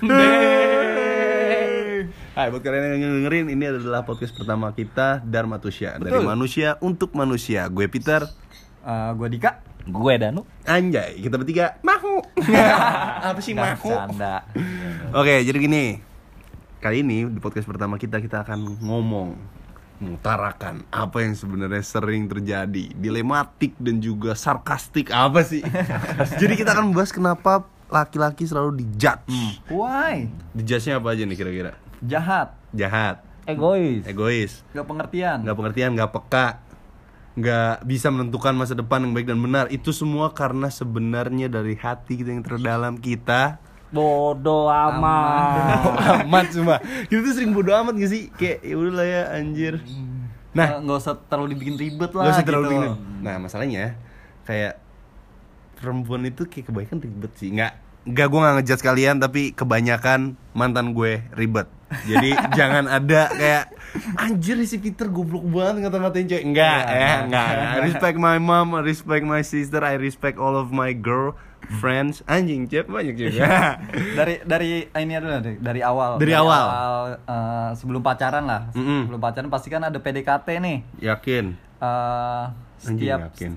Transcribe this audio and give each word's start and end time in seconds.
Hai 0.00 0.08
buat 2.48 2.64
kalian 2.64 2.96
yang 2.96 3.20
dengerin 3.20 3.52
ini 3.52 3.68
adalah 3.68 4.00
podcast 4.08 4.32
pertama 4.32 4.72
kita 4.72 5.20
Dharma 5.20 5.60
Tusya 5.60 6.00
dari 6.00 6.24
manusia 6.24 6.80
untuk 6.80 7.12
manusia. 7.12 7.68
Gue 7.68 7.84
Peter, 7.84 8.24
Eh, 8.80 9.12
gue 9.12 9.28
Dika. 9.28 9.60
Gue 9.84 10.16
Danu. 10.16 10.48
Anjay, 10.64 11.20
kita 11.20 11.36
bertiga 11.36 11.76
mahu. 11.84 12.24
Apa 13.28 13.44
sih 13.44 13.52
mahu? 13.52 13.92
Canda. 13.92 14.48
Oke, 15.12 15.44
jadi 15.44 15.60
gini. 15.60 16.00
Kali 16.80 17.04
ini 17.04 17.28
di 17.28 17.36
podcast 17.36 17.68
pertama 17.68 18.00
kita 18.00 18.24
kita 18.24 18.40
akan 18.40 18.80
ngomong 18.80 19.36
mengutarakan 20.00 20.88
apa 20.88 21.20
yang 21.20 21.36
sebenarnya 21.36 21.84
sering 21.84 22.24
terjadi, 22.24 22.88
dilematik 22.96 23.76
dan 23.76 24.00
juga 24.00 24.32
sarkastik 24.32 25.12
apa 25.12 25.44
sih? 25.44 25.60
jadi 26.40 26.56
kita 26.56 26.72
akan 26.72 26.88
membahas 26.88 27.12
kenapa 27.12 27.68
laki-laki 27.90 28.42
selalu 28.44 28.80
dijudge. 28.80 29.26
Why? 29.68 30.30
Dijudge-nya 30.52 30.96
apa 30.96 31.10
aja 31.10 31.22
nih 31.22 31.34
kira-kira? 31.34 31.72
Jahat, 32.00 32.56
Jahat, 32.70 33.20
Egois. 33.44 34.02
egois, 34.04 34.52
gak 34.70 34.86
pengertian. 34.86 35.42
nggak 35.42 35.52
pengertian, 35.52 35.90
nggak 35.92 36.10
peka, 36.10 36.46
nggak 37.32 37.84
bisa 37.84 38.08
menentukan 38.08 38.54
masa 38.54 38.72
depan 38.72 39.02
yang 39.02 39.12
baik 39.12 39.26
dan 39.26 39.36
benar. 39.36 39.68
Itu 39.68 39.90
semua 39.90 40.30
karena 40.30 40.68
sebenarnya 40.68 41.46
dari 41.46 41.74
hati 41.74 42.16
kita 42.16 42.30
yang 42.30 42.40
terdalam 42.40 42.96
kita 42.96 43.58
Bodoh 43.90 44.70
amat. 44.70 46.22
amat 46.22 46.46
cuma 46.50 46.78
kita 47.04 47.20
tuh 47.20 47.34
sering 47.34 47.50
bodo 47.50 47.74
amat 47.74 47.94
gak 47.96 48.06
sih 48.08 48.30
kayak 48.30 48.62
ya 48.62 48.74
udahlah 48.74 49.02
ya 49.02 49.22
anjir 49.34 49.82
Nah, 50.50 50.66
nah 50.66 50.78
nggak 50.78 50.98
usah 51.00 51.14
terlalu 51.26 51.54
dibikin 51.54 51.74
ribet 51.74 52.10
lah. 52.10 52.22
nggak 52.22 52.34
usah 52.34 52.46
terlalu 52.46 52.66
gitu. 52.70 52.90
nah 53.18 53.34
masalahnya 53.36 53.98
kayak 54.42 54.78
perempuan 55.80 56.28
itu 56.28 56.44
kayak 56.46 56.68
kebanyakan 56.68 56.98
ribet 57.00 57.32
sih 57.36 57.48
nggak 57.50 57.72
nggak 58.00 58.26
gue 58.32 58.38
nggak 58.40 58.54
ngejudge 58.60 58.84
kalian 58.84 59.16
tapi 59.20 59.52
kebanyakan 59.52 60.20
mantan 60.56 60.96
gue 60.96 61.20
ribet 61.32 61.68
jadi 62.08 62.30
jangan 62.58 62.88
ada 62.88 63.28
kayak 63.28 63.64
anjir 64.16 64.56
si 64.64 64.80
Peter 64.80 65.10
goblok 65.10 65.44
banget 65.44 65.84
ngata-ngatain 65.84 66.26
cewek 66.28 66.44
enggak 66.46 66.80
ya 66.86 67.12
enggak, 67.26 67.48
enggak. 67.52 67.74
I 67.76 67.80
respect 67.84 68.16
my 68.16 68.38
mom 68.40 68.72
I 68.72 68.80
respect 68.80 69.24
my 69.26 69.42
sister 69.42 69.84
I 69.84 70.00
respect 70.00 70.40
all 70.40 70.56
of 70.56 70.72
my 70.72 70.96
girl 70.96 71.36
friends 71.82 72.24
anjing 72.24 72.64
cewek 72.66 72.88
banyak 72.88 73.14
juga 73.20 73.76
Dari 74.16 74.42
dari 74.42 74.88
ini 74.88 75.12
adalah 75.12 75.44
dari, 75.44 75.60
dari 75.60 75.80
awal. 75.84 76.16
Dari 76.16 76.32
awal. 76.34 76.64
eh, 77.14 77.70
sebelum 77.76 78.00
pacaran 78.00 78.48
lah. 78.48 78.72
Mm-mm. 78.72 79.06
Sebelum 79.06 79.20
pacaran 79.20 79.48
pasti 79.52 79.68
kan 79.68 79.84
ada 79.84 80.00
PDKT 80.00 80.46
nih. 80.56 80.78
yakin 80.98 81.54
Eh, 81.80 82.44
Anjing, 82.80 82.96
setiap 82.96 83.18
yakin. 83.28 83.50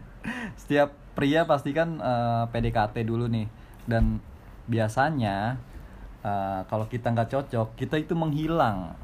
setiap 0.62 0.88
pria 1.14 1.44
pasti 1.48 1.70
kan 1.74 1.98
eh, 1.98 2.44
PDKT 2.50 3.06
dulu 3.06 3.26
nih. 3.26 3.46
Dan 3.88 4.18
biasanya 4.70 5.58
eh, 6.22 6.60
kalau 6.68 6.86
kita 6.86 7.10
nggak 7.10 7.30
cocok 7.30 7.74
kita 7.74 7.96
itu 7.98 8.12
menghilang. 8.14 8.94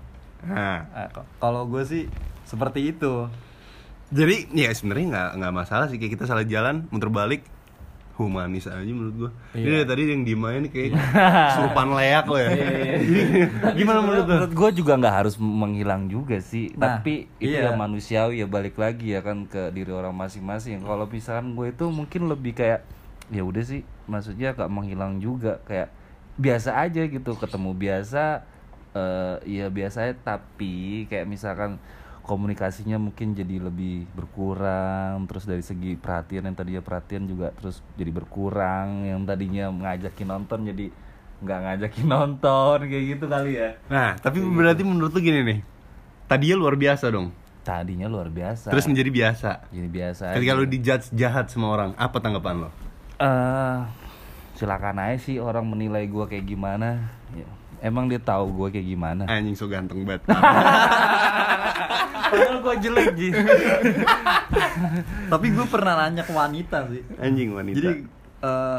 Nah. 0.47 0.85
K- 1.11 1.29
kalau 1.41 1.67
gue 1.67 1.83
sih 1.83 2.05
seperti 2.47 2.95
itu. 2.95 3.27
Jadi 4.15 4.55
ya 4.55 4.71
sebenarnya 4.71 5.07
nggak 5.11 5.31
nggak 5.43 5.55
masalah 5.55 5.87
sih. 5.91 5.99
Kayak 5.99 6.21
kita 6.21 6.25
salah 6.31 6.47
jalan 6.47 6.87
muter 6.95 7.11
balik 7.11 7.43
humanis 8.17 8.65
aja 8.65 8.81
menurut 8.83 9.15
gua. 9.15 9.31
Ini 9.53 9.61
Iya. 9.61 9.85
dari 9.85 9.87
tadi 9.87 10.03
yang 10.09 10.23
diem 10.25 10.43
aja 10.43 10.59
nih 10.59 10.71
kayak 10.73 10.91
surupan 11.57 11.89
leak 11.93 12.25
lo 12.25 12.37
ya. 12.37 12.49
Gimana 13.77 13.99
menurut 14.01 14.25
lo? 14.25 14.35
Menurut 14.41 14.55
gue 14.57 14.71
juga 14.81 14.93
nggak 14.97 15.15
harus 15.15 15.35
menghilang 15.37 16.09
juga 16.09 16.41
sih. 16.41 16.73
Nah, 16.75 16.97
Tapi 16.99 17.29
itu 17.37 17.53
iya. 17.53 17.71
ya 17.71 17.77
manusiawi 17.77 18.41
ya 18.41 18.47
balik 18.49 18.77
lagi 18.77 19.13
ya 19.13 19.21
kan 19.21 19.45
ke 19.45 19.69
diri 19.71 19.93
orang 19.93 20.17
masing-masing. 20.17 20.81
Kalau 20.81 21.05
misalkan 21.05 21.53
gue 21.53 21.71
itu 21.71 21.85
mungkin 21.89 22.27
lebih 22.27 22.57
kayak 22.57 22.81
ya 23.29 23.43
udah 23.43 23.63
sih, 23.63 23.83
maksudnya 24.07 24.55
gak 24.55 24.71
menghilang 24.71 25.19
juga 25.19 25.59
kayak 25.67 25.91
biasa 26.37 26.77
aja 26.79 27.01
gitu 27.05 27.33
ketemu 27.35 27.73
biasa 27.73 28.45
eh 28.93 29.37
ya 29.61 29.67
biasa 29.69 30.09
aja 30.09 30.15
tapi 30.17 31.05
kayak 31.09 31.25
misalkan 31.25 31.77
komunikasinya 32.27 32.99
mungkin 32.99 33.33
jadi 33.33 33.63
lebih 33.63 34.11
berkurang 34.11 35.25
terus 35.25 35.47
dari 35.47 35.63
segi 35.63 35.95
perhatian 35.95 36.45
yang 36.45 36.55
tadinya 36.55 36.83
perhatian 36.83 37.25
juga 37.25 37.55
terus 37.55 37.79
jadi 37.95 38.11
berkurang 38.11 39.07
yang 39.07 39.23
tadinya 39.23 39.71
ngajakin 39.71 40.27
nonton 40.27 40.67
jadi 40.67 40.87
nggak 41.37 41.59
ngajakin 41.63 42.07
nonton 42.11 42.79
kayak 42.83 43.05
gitu 43.09 43.25
kali 43.25 43.53
ya 43.55 43.71
Nah, 43.87 44.17
tapi 44.17 44.43
berarti 44.43 44.83
menurut 44.83 45.11
lo 45.11 45.21
gini 45.21 45.41
nih. 45.41 45.59
Tadinya 46.27 46.57
luar 46.57 46.75
biasa 46.75 47.07
dong. 47.09 47.31
tadinya 47.63 48.07
luar 48.07 48.27
biasa 48.29 48.71
Terus 48.71 48.87
menjadi 48.87 49.11
biasa. 49.11 49.51
jadi 49.69 49.89
biasa 49.89 50.25
Ketika 50.35 50.53
aja. 50.53 50.59
lo 50.59 50.65
dijudge 50.65 51.07
jahat 51.13 51.47
sama 51.47 51.67
orang, 51.69 51.91
apa 51.95 52.17
tanggapan 52.17 52.63
lo? 52.63 52.71
Eh, 53.17 53.79
silakan 54.55 54.99
aja 55.01 55.19
sih 55.21 55.37
orang 55.37 55.63
menilai 55.65 56.07
gua 56.07 56.25
kayak 56.25 56.43
gimana 56.45 57.11
Ya, 57.29 57.43
emang 57.83 58.07
dia 58.07 58.19
tahu 58.19 58.49
gua 58.53 58.69
kayak 58.69 58.87
gimana 58.87 59.27
Anjing 59.27 59.53
so 59.53 59.67
ganteng 59.67 60.03
banget. 60.03 60.23
padahal 62.37 62.59
gua 62.61 62.75
jelek 62.77 63.09
Ji. 63.15 63.29
tapi 65.33 65.47
gue 65.51 65.67
pernah 65.67 65.93
nanya 65.99 66.21
ke 66.21 66.31
wanita 66.31 66.87
sih 66.89 67.01
Anjing 67.17 67.51
wanita. 67.51 67.75
jadi 67.75 67.91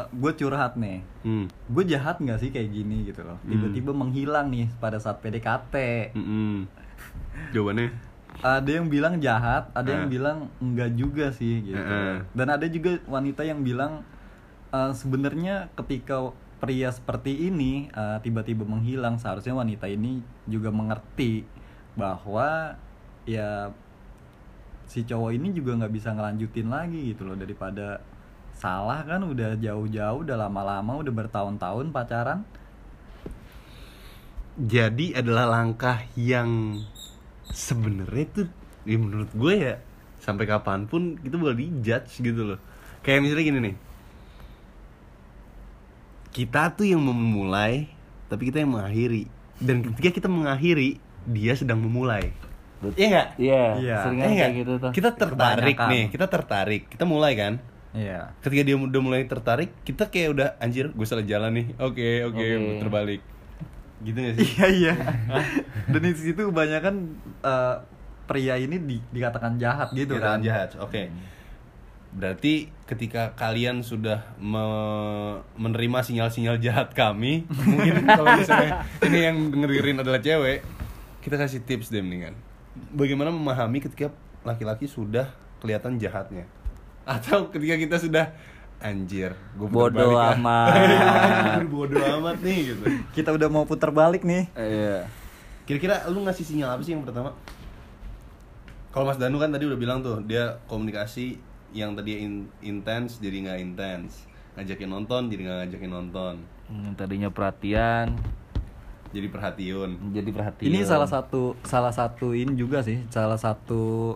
gue 0.08 0.32
curhat 0.34 0.72
nih 0.74 0.98
hmm. 1.22 1.44
gue 1.68 1.82
jahat 1.84 2.16
nggak 2.16 2.38
sih 2.38 2.48
kayak 2.48 2.70
gini 2.70 3.04
gitu 3.04 3.20
loh 3.20 3.36
tiba-tiba 3.42 3.90
menghilang 3.92 4.48
nih 4.48 4.66
pada 4.78 4.96
saat 4.96 5.18
PDKT 5.20 5.74
Mm-mm. 6.14 6.64
Jawabannya 7.50 7.90
ada 8.38 8.70
yang 8.70 8.86
bilang 8.86 9.18
jahat 9.18 9.66
ada 9.72 9.88
yang 9.88 10.06
Eh. 10.06 10.10
bilang 10.10 10.36
enggak 10.58 10.90
juga 10.94 11.26
sih 11.30 11.64
gitu 11.64 11.76
Eh. 11.76 12.22
dan 12.32 12.46
ada 12.48 12.64
juga 12.64 12.96
wanita 13.04 13.42
yang 13.42 13.60
bilang 13.60 14.02
eh, 14.68 14.92
sebenarnya 14.94 15.68
ketika 15.74 16.32
pria 16.58 16.88
seperti 16.88 17.46
ini 17.46 17.86
eh, 17.88 18.16
tiba-tiba 18.20 18.62
menghilang 18.62 19.16
seharusnya 19.16 19.52
wanita 19.52 19.84
ini 19.84 20.20
juga 20.44 20.68
mengerti 20.70 21.44
bahwa 21.92 22.72
ya 23.24 23.72
si 24.88 25.04
cowok 25.04 25.36
ini 25.36 25.52
juga 25.52 25.76
nggak 25.76 25.92
bisa 25.92 26.16
ngelanjutin 26.16 26.68
lagi 26.72 27.12
gitu 27.12 27.28
loh 27.28 27.36
daripada 27.36 28.00
salah 28.56 29.04
kan 29.06 29.22
udah 29.22 29.54
jauh-jauh 29.60 30.26
udah 30.26 30.34
lama-lama 30.34 30.98
udah 30.98 31.12
bertahun-tahun 31.14 31.94
pacaran. 31.94 32.42
Jadi 34.58 35.14
adalah 35.14 35.46
langkah 35.46 36.02
yang 36.18 36.82
sebenarnya 37.46 38.26
tuh 38.34 38.48
ya 38.82 38.98
menurut 38.98 39.30
gue 39.30 39.54
ya 39.54 39.74
sampai 40.18 40.50
kapan 40.50 40.90
pun 40.90 41.14
kita 41.20 41.38
bakal 41.38 41.54
dijudge 41.54 42.18
gitu 42.18 42.42
loh. 42.42 42.60
Kayak 43.06 43.22
misalnya 43.22 43.44
gini 43.46 43.58
nih. 43.62 43.76
Kita 46.34 46.74
tuh 46.74 46.90
yang 46.90 47.04
memulai 47.04 47.86
tapi 48.26 48.50
kita 48.50 48.64
yang 48.64 48.74
mengakhiri. 48.74 49.30
Dan 49.62 49.86
ketika 49.86 50.10
kita 50.18 50.28
mengakhiri 50.32 50.98
dia 51.28 51.54
sedang 51.54 51.78
memulai 51.78 52.34
iya 52.94 53.06
nggak 53.08 53.28
iya 53.36 53.62
Iya. 53.74 53.96
sering 54.00 54.18
Iya 54.20 54.28
kayak 54.30 54.54
gitu 54.56 54.72
tuh 54.78 54.90
kita 54.90 55.10
tertarik 55.12 55.74
Kebanyakan. 55.74 55.88
nih 55.90 56.04
kita 56.08 56.26
tertarik 56.26 56.82
kita 56.86 57.04
mulai 57.04 57.32
kan 57.34 57.54
iya 57.90 58.30
ketika 58.38 58.62
dia 58.62 58.76
udah 58.76 59.00
mulai 59.00 59.22
tertarik 59.24 59.70
kita 59.82 60.06
kayak 60.06 60.28
udah 60.30 60.48
anjir 60.58 60.88
gue 60.88 61.02
salah 61.04 61.22
jalan 61.22 61.50
nih 61.52 61.66
oke 61.74 62.08
oke 62.26 62.38
Oke. 62.46 62.78
terbalik 62.78 63.22
gitu 63.98 64.14
gak 64.16 64.34
sih 64.36 64.46
Iya 64.48 64.66
iya. 64.70 64.94
Dan 65.84 66.00
di 66.00 66.14
situ 66.14 66.38
kebanyakan 66.44 66.94
eh, 67.40 67.76
pria 68.24 68.54
ini 68.54 68.78
di- 68.78 69.02
dikatakan 69.10 69.56
jahat 69.56 69.90
gitu 69.90 70.14
Dikatakan 70.14 70.38
kan. 70.38 70.44
jahat. 70.44 70.70
Oke. 70.78 71.10
Berarti 72.08 72.54
ketika 72.84 73.34
kalian 73.34 73.82
sudah 73.82 74.22
me- 74.38 75.42
menerima 75.54 75.98
sinyal-sinyal 76.00 76.56
jahat 76.58 76.92
kami, 76.92 77.42
mungkin 77.50 78.06
kalau 78.06 78.32
misalnya 78.34 78.80
ini 79.06 79.18
yang 79.20 79.36
dengerin 79.50 79.98
adalah 79.98 80.16
cewek, 80.18 80.62
kita 81.18 81.34
kasih 81.36 81.60
tips 81.60 81.88
deh 81.88 81.98
mendingan. 81.98 82.38
Bagaimana 82.90 83.28
memahami 83.28 83.78
ketika 83.80 84.10
laki-laki 84.40 84.84
sudah 84.84 85.30
kelihatan 85.58 85.96
jahatnya? 85.96 86.46
Atau 87.04 87.48
ketika 87.48 87.74
kita 87.74 87.96
sudah 87.96 88.30
anjir, 88.78 89.34
gue 89.54 89.66
Bodoh 89.66 90.14
amat. 90.14 90.70
bodoh 91.72 92.04
amat 92.20 92.38
nih 92.38 92.72
gitu. 92.72 92.84
Kita 93.10 93.32
udah 93.32 93.48
mau 93.48 93.64
putar 93.64 93.90
balik 93.90 94.22
nih. 94.22 94.46
iya 94.54 95.08
Kira-kira 95.64 96.06
lu 96.08 96.22
ngasih 96.22 96.44
sinyal 96.44 96.72
apa 96.72 96.82
sih 96.82 96.94
yang 96.94 97.04
pertama? 97.04 97.34
Kalau 98.88 99.04
Mas 99.04 99.20
Danu 99.20 99.36
kan 99.36 99.52
tadi 99.52 99.68
udah 99.68 99.76
bilang 99.76 100.00
tuh 100.00 100.24
dia 100.24 100.56
komunikasi 100.64 101.36
yang 101.70 101.92
tadi 101.92 102.24
in- 102.24 102.48
intens 102.58 103.20
jadi 103.20 103.44
nggak 103.44 103.58
intens, 103.60 104.24
ngajakin 104.56 104.88
nonton 104.88 105.28
jadi 105.28 105.40
nggak 105.44 105.58
ngajakin 105.60 105.90
nonton, 105.92 106.34
yang 106.66 106.96
tadinya 106.96 107.28
perhatian 107.28 108.16
jadi 109.08 109.26
perhatian. 109.26 109.90
jadi 110.10 110.30
perhatian 110.30 110.68
Ini 110.68 110.80
salah 110.84 111.08
satu 111.08 111.56
salah 111.62 111.90
satu 111.90 112.32
ini 112.32 112.52
juga 112.52 112.80
sih, 112.80 113.04
salah 113.08 113.36
satu 113.36 114.14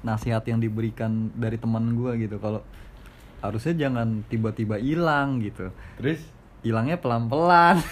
nasihat 0.00 0.42
yang 0.44 0.58
diberikan 0.58 1.30
dari 1.34 1.58
teman 1.58 1.94
gua 1.94 2.14
gitu 2.14 2.38
kalau 2.38 2.62
harusnya 3.38 3.86
jangan 3.86 4.26
tiba-tiba 4.26 4.78
hilang 4.78 5.38
gitu. 5.38 5.70
Terus 5.96 6.18
Hilangnya 6.58 6.98
pelan-pelan. 6.98 7.78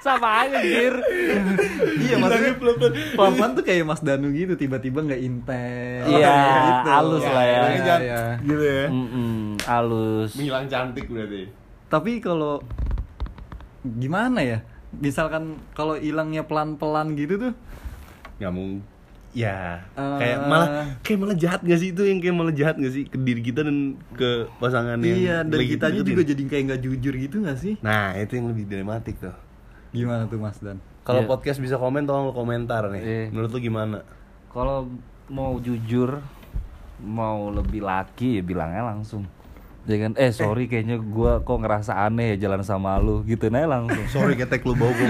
sama 0.00 0.48
aja 0.48 0.64
dir 0.64 0.96
iya 2.00 2.16
maksudnya 2.16 2.56
pelan-pelan 3.12 3.52
tuh 3.52 3.60
kayak 3.60 3.84
Mas 3.84 4.00
Danu 4.00 4.32
gitu 4.32 4.56
tiba-tiba 4.56 5.04
nggak 5.04 5.20
intens. 5.20 6.08
Iya, 6.08 6.40
gitu. 6.64 6.88
halus 6.88 7.24
lah 7.28 7.44
ya. 7.44 7.60
Iya, 7.60 7.84
Jangan- 7.84 8.00
iya. 8.00 8.22
gitu 8.40 8.64
ya. 8.64 8.84
Mm-mm, 8.88 9.34
halus 9.60 10.30
Menghilang 10.32 10.66
cantik 10.66 11.04
berarti. 11.04 11.42
Tapi 11.92 12.12
kalau 12.18 12.64
gimana 13.82 14.40
ya 14.40 14.58
misalkan 14.92 15.56
kalau 15.72 15.94
hilangnya 15.94 16.42
pelan-pelan 16.42 17.14
gitu 17.14 17.38
tuh 17.40 17.52
nggak 18.36 18.52
mungkin 18.52 18.82
ya 19.30 19.78
Eh. 19.94 20.18
kayak 20.18 20.38
malah 20.44 20.68
kayak 21.00 21.18
malah 21.18 21.36
jahat 21.38 21.62
gak 21.62 21.78
sih 21.78 21.94
itu 21.94 22.02
yang 22.02 22.18
kayak 22.18 22.34
malah 22.34 22.50
jahat 22.50 22.74
gak 22.74 22.90
sih 22.90 23.06
ke 23.06 23.14
diri 23.14 23.38
kita 23.40 23.62
dan 23.62 23.94
ke 24.10 24.50
pasangan 24.58 24.98
yang 24.98 25.16
iya 25.16 25.36
dan 25.46 25.54
lagi 25.54 25.70
kitanya 25.70 26.02
deketin? 26.02 26.10
juga 26.10 26.22
jadi 26.26 26.42
kayak 26.44 26.62
nggak 26.66 26.80
jujur 26.82 27.14
gitu 27.14 27.36
gak 27.40 27.54
sih 27.56 27.74
nah 27.78 28.10
itu 28.12 28.32
yang 28.34 28.50
lebih 28.50 28.66
dilematik 28.66 29.22
tuh 29.22 29.30
gimana 29.90 30.26
tuh 30.26 30.42
Mas 30.42 30.58
Dan 30.58 30.82
kalau 31.00 31.22
Iya. 31.22 31.30
podcast 31.30 31.58
bisa 31.58 31.78
komen 31.78 32.04
tolong 32.04 32.26
lo 32.26 32.34
komentar 32.34 32.90
nih 32.90 33.02
Iya. 33.02 33.24
menurut 33.30 33.50
lu 33.50 33.60
gimana 33.62 34.02
Kalau 34.50 34.90
mau 35.30 35.54
jujur, 35.56 36.18
mau 36.98 37.54
lebih 37.54 37.80
laki 37.80 38.34
ya 38.34 38.42
bilangnya 38.42 38.82
langsung. 38.84 39.22
Jangan 39.88 40.12
eh 40.20 40.30
sorry 40.30 40.68
kayaknya 40.68 41.00
gua 41.00 41.40
kok 41.40 41.56
ngerasa 41.56 41.96
aneh 42.04 42.36
ya 42.36 42.46
jalan 42.48 42.60
sama 42.60 43.00
lu 43.00 43.24
gitu 43.24 43.48
nah 43.48 43.64
langsung. 43.64 44.04
sorry 44.12 44.36
ketek 44.40 44.60
lu 44.64 44.76
bau 44.76 44.92
gue 44.92 45.08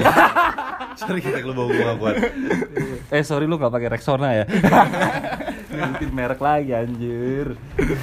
sorry 0.95 1.19
ketek 1.19 1.43
lu 1.43 1.53
bau 1.53 1.67
gue 1.67 1.83
gak 1.83 1.99
kuat 1.99 2.17
Eh 3.11 3.27
sorry 3.27 3.51
lu 3.51 3.59
nggak 3.59 3.75
pakai 3.75 3.89
Rexona 3.91 4.31
ya? 4.39 4.45
Nyebutin 5.75 6.11
merek 6.15 6.39
lagi 6.39 6.71
anjir. 6.71 7.59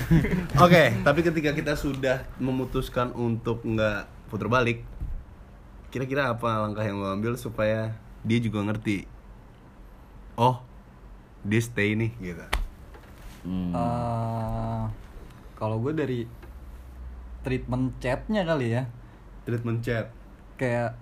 Oke, 0.66 0.92
tapi 1.00 1.20
ketika 1.24 1.56
kita 1.56 1.80
sudah 1.80 2.28
memutuskan 2.44 3.16
untuk 3.16 3.64
nggak 3.64 4.04
putar 4.28 4.52
balik, 4.52 4.84
kira-kira 5.88 6.36
apa 6.36 6.68
langkah 6.68 6.84
yang 6.84 7.00
lo 7.00 7.08
ambil 7.08 7.40
supaya 7.40 7.96
dia 8.28 8.40
juga 8.44 8.68
ngerti? 8.68 9.08
Oh, 10.36 10.60
dia 11.48 11.64
stay 11.64 11.96
nih 11.96 12.12
gitu. 12.20 12.46
Hmm. 13.48 13.72
Eh, 13.72 14.84
kalau 15.56 15.80
gue 15.80 15.96
dari 15.96 16.20
treatment 17.48 17.96
chatnya 17.98 18.44
kali 18.44 18.68
ya 18.74 18.84
Treatment 19.42 19.80
chat. 19.80 20.12
kayak 20.56 21.00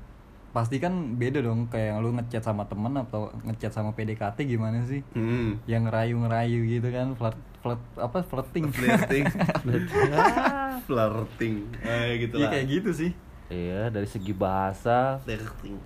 pasti 0.52 0.78
kan 0.78 0.94
beda 1.16 1.42
dong 1.42 1.66
kayak 1.66 1.98
lu 1.98 2.14
ngechat 2.14 2.40
sama 2.42 2.64
temen 2.64 2.94
atau 2.96 3.28
ngechat 3.44 3.72
sama 3.72 3.92
PDKT 3.92 4.46
gimana 4.46 4.86
sih 4.86 5.02
Hmm. 5.12 5.58
yang 5.66 5.84
ngerayu-ngerayu 5.84 6.64
gitu 6.70 6.88
kan 6.88 7.12
flirt 7.12 7.36
flirt 7.60 7.82
apa 7.98 8.22
flirting 8.22 8.70
Flirting. 8.70 9.26
Flirting. 10.86 11.56
Eh 11.82 12.22
gitu 12.22 12.36
Iya 12.36 12.44
lah. 12.44 12.52
kayak 12.54 12.68
gitu 12.70 12.90
sih 12.94 13.12
Iya 13.46 13.90
dari 13.90 14.06
segi 14.06 14.32
bahasa, 14.32 15.18
Flirting. 15.20 15.78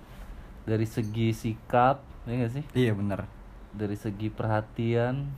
dari 0.62 0.84
segi 0.84 1.28
sikap, 1.30 1.98
ya 2.24 2.32
nggak 2.34 2.52
sih? 2.52 2.64
iya 2.74 2.92
bener 2.92 3.24
Dari 3.70 3.94
segi 3.94 4.28
perhatian. 4.28 5.28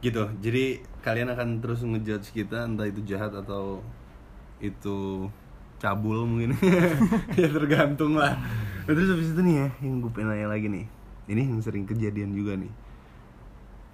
Gitu. 0.00 0.20
Jadi 0.38 0.64
kalian 1.00 1.30
akan 1.30 1.48
terus 1.58 1.80
ngejudge 1.80 2.32
kita 2.32 2.64
entah 2.64 2.84
itu 2.84 3.00
jahat 3.02 3.32
atau 3.32 3.80
itu 4.58 5.28
cabul 5.78 6.24
mungkin. 6.24 6.54
ya 7.40 7.48
tergantung 7.50 8.18
lah. 8.18 8.38
Nah, 8.84 8.92
terus 8.92 9.10
habis 9.12 9.32
itu 9.32 9.40
nih 9.40 9.54
ya, 9.64 9.68
yang 9.84 10.04
gue 10.04 10.10
pengen 10.12 10.34
nanya 10.34 10.48
lagi 10.50 10.66
nih. 10.68 10.86
Ini 11.30 11.40
yang 11.48 11.60
sering 11.64 11.88
kejadian 11.88 12.36
juga 12.36 12.56
nih. 12.60 12.72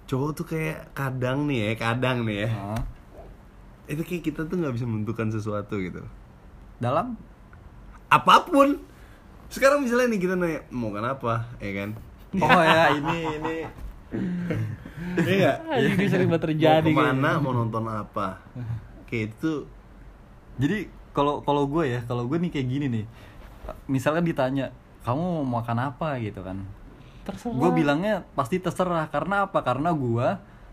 Cowok 0.07 0.29
tuh 0.35 0.45
kayak 0.51 0.91
kadang 0.91 1.47
nih 1.47 1.71
ya, 1.71 1.71
kadang 1.79 2.27
nih 2.27 2.47
ya. 2.47 2.49
Hah? 2.51 2.81
Itu 3.87 4.03
kayak 4.03 4.23
kita 4.27 4.47
tuh 4.47 4.55
nggak 4.59 4.75
bisa 4.75 4.85
menentukan 4.87 5.31
sesuatu 5.31 5.79
gitu. 5.79 6.03
dalam 6.81 7.13
Apa 8.11 8.43
pun. 8.49 8.81
Sekarang 9.47 9.83
misalnya 9.83 10.11
nih 10.11 10.19
kita 10.19 10.35
nanya 10.35 10.61
mau 10.71 10.91
kan 10.91 11.05
apa, 11.05 11.47
ya 11.59 11.71
kan? 11.75 11.89
oh 12.39 12.63
ya 12.63 12.95
ini 12.95 13.17
ini 13.27 13.55
Iya? 15.19 15.51
Ini 15.67 16.05
sering 16.07 16.29
banget 16.31 16.53
terjadi 16.53 16.87
mau 16.87 17.03
ke 17.03 17.03
mana, 17.11 17.31
mau 17.41 17.51
nonton 17.51 17.83
apa? 17.89 18.39
Kayak 19.09 19.35
itu 19.35 19.67
jadi 20.61 20.77
kalau 21.11 21.41
kalau 21.41 21.65
gue 21.65 21.83
ya 21.89 21.99
kalau 22.05 22.29
gue 22.29 22.37
nih 22.37 22.51
kayak 22.53 22.67
gini 22.69 22.85
nih. 22.87 23.05
Misalkan 23.85 24.21
ditanya 24.21 24.69
kamu 25.01 25.19
mau 25.41 25.59
makan 25.59 25.91
apa? 25.91 26.21
gitu 26.21 26.45
kan. 26.45 26.61
Terserah. 27.21 27.53
gue 27.53 27.69
bilangnya 27.73 28.23
pasti 28.33 28.57
terserah. 28.57 29.09
Karena 29.09 29.49
apa? 29.49 29.59
Karena 29.61 29.89
gue 29.91 30.27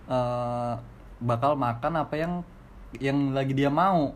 eh, 0.06 0.73
bakal 1.19 1.56
makan 1.56 1.93
apa 1.99 2.14
yang 2.14 2.32
yang 3.00 3.32
lagi 3.32 3.52
dia 3.52 3.69
mau. 3.69 4.12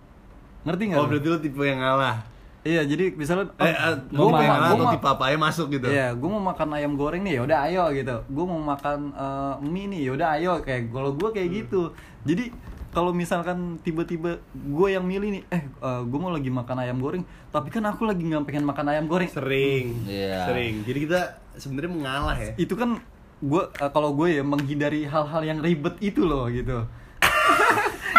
Ngerti 0.62 0.82
nggak 0.92 1.00
Oh 1.00 1.08
berarti 1.08 1.28
lo 1.28 1.38
tipe 1.40 1.62
yang 1.64 1.80
ngalah? 1.80 2.22
Iya 2.62 2.86
jadi 2.86 3.10
misalnya 3.18 3.50
Eh, 3.58 3.74
eh, 3.74 3.94
mau- 4.14 4.30
ngalah 4.30 4.70
gua 4.70 4.74
atau 4.78 4.86
mau- 4.86 4.94
tipe 4.94 5.06
apa 5.10 5.22
aja 5.26 5.34
masuk 5.36 5.66
gitu? 5.74 5.90
Iya, 5.90 6.14
gue 6.14 6.28
mau 6.30 6.38
makan 6.38 6.68
ayam 6.78 6.94
goreng 6.94 7.26
nih, 7.26 7.42
yaudah 7.42 7.66
ayo 7.66 7.90
gitu. 7.90 8.16
Gue 8.30 8.44
mau 8.46 8.62
makan 8.62 9.10
eh, 9.10 9.54
mie 9.66 9.90
nih, 9.90 10.02
yaudah 10.06 10.38
ayo. 10.38 10.52
Kayak 10.62 10.94
kalau 10.94 11.10
gue 11.10 11.28
kayak 11.34 11.48
gitu. 11.50 11.90
Jadi 12.22 12.54
kalau 12.92 13.16
misalkan 13.16 13.80
tiba-tiba 13.80 14.36
gue 14.52 14.88
yang 14.92 15.00
milih 15.00 15.40
nih, 15.40 15.42
eh 15.48 15.64
gue 15.80 16.18
mau 16.20 16.28
lagi 16.28 16.52
makan 16.52 16.76
ayam 16.76 17.00
goreng, 17.00 17.24
tapi 17.48 17.72
kan 17.72 17.80
aku 17.88 18.04
lagi 18.04 18.20
nggak 18.20 18.44
pengen 18.44 18.68
makan 18.68 18.86
ayam 18.92 19.08
goreng. 19.08 19.32
Sering 19.32 20.04
Iya. 20.04 20.44
Sering 20.44 20.84
Jadi 20.84 20.98
kita 21.08 21.20
sebenarnya 21.56 21.92
mengalah 21.92 22.36
ya 22.36 22.52
Itu 22.60 22.76
kan 22.76 23.00
gue 23.40 23.62
kalau 23.90 24.12
gue 24.12 24.36
ya 24.36 24.44
menghindari 24.44 25.08
hal-hal 25.08 25.40
yang 25.40 25.64
ribet 25.64 25.96
itu 26.04 26.22
loh 26.28 26.52
gitu. 26.52 26.84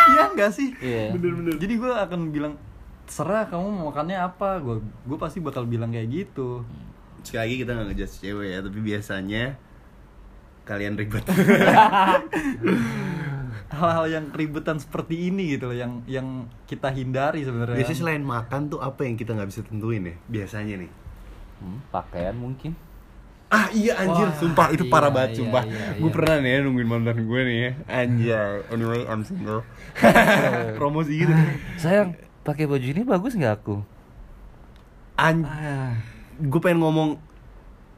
Iya 0.04 0.36
enggak 0.36 0.52
sih? 0.52 0.74
Iya. 0.82 1.14
Bener-bener 1.16 1.56
Jadi 1.62 1.74
gue 1.78 1.94
akan 1.94 2.20
bilang 2.34 2.54
serah 3.06 3.46
kamu 3.46 3.70
mau 3.70 3.94
makannya 3.94 4.18
apa. 4.20 4.58
Gue 4.58 4.82
gue 4.82 5.18
pasti 5.22 5.38
bakal 5.38 5.70
bilang 5.70 5.94
kayak 5.94 6.10
gitu. 6.12 6.66
Sekali 7.22 7.40
lagi 7.46 7.56
kita 7.62 7.72
nggak 7.78 7.88
ngejudge 7.94 8.16
cewek 8.20 8.48
ya 8.52 8.60
Tapi 8.60 8.80
biasanya 8.84 9.44
Kalian 10.68 11.00
ribet 11.00 11.24
Hal-hal 13.74 14.06
yang 14.06 14.26
keribetan 14.30 14.78
seperti 14.78 15.34
ini 15.34 15.58
gitu 15.58 15.74
loh 15.74 15.78
yang 15.78 16.06
yang 16.06 16.46
kita 16.70 16.94
hindari 16.94 17.42
sebenarnya. 17.42 17.74
Biasanya 17.82 18.00
selain 18.00 18.22
makan 18.22 18.70
tuh 18.70 18.80
apa 18.80 19.02
yang 19.02 19.18
kita 19.18 19.34
nggak 19.34 19.50
bisa 19.50 19.62
tentuin 19.66 20.06
ya 20.06 20.16
Biasanya 20.30 20.76
nih 20.80 20.92
Hmm, 21.58 21.80
pakaian 21.90 22.36
mungkin. 22.36 22.76
Ah 23.48 23.70
iya 23.70 23.94
anjir, 23.96 24.26
Wah, 24.28 24.36
sumpah 24.36 24.68
itu 24.74 24.90
parah 24.90 25.08
iya, 25.08 25.16
banget 25.16 25.30
iya, 25.32 25.38
sumpah. 25.40 25.64
iya, 25.64 25.86
gue 25.96 26.10
iya. 26.10 26.16
pernah 26.18 26.36
nih 26.42 26.50
ya 26.50 26.60
nungguin 26.66 26.90
mantan 26.90 27.18
gue 27.24 27.42
nih 27.46 27.58
ya. 27.62 27.72
Anjay, 27.88 28.54
anyway 28.68 29.02
I'm 29.06 29.22
single. 29.22 29.62
Promosi 30.82 31.24
gitu. 31.24 31.32
Sayang, 31.78 32.18
pakai 32.42 32.66
baju 32.66 32.82
ini 32.84 33.02
bagus 33.06 33.38
nggak 33.38 33.54
aku? 33.64 33.86
An 35.16 35.46
Ah. 35.46 35.94
gue 36.36 36.60
pengen 36.60 36.82
ngomong 36.82 37.22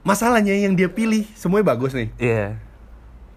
masalahnya 0.03 0.51
yang 0.53 0.75
dia 0.75 0.91
pilih 0.91 1.23
semuanya 1.33 1.71
bagus 1.71 1.95
nih. 1.95 2.11
Iya. 2.19 2.59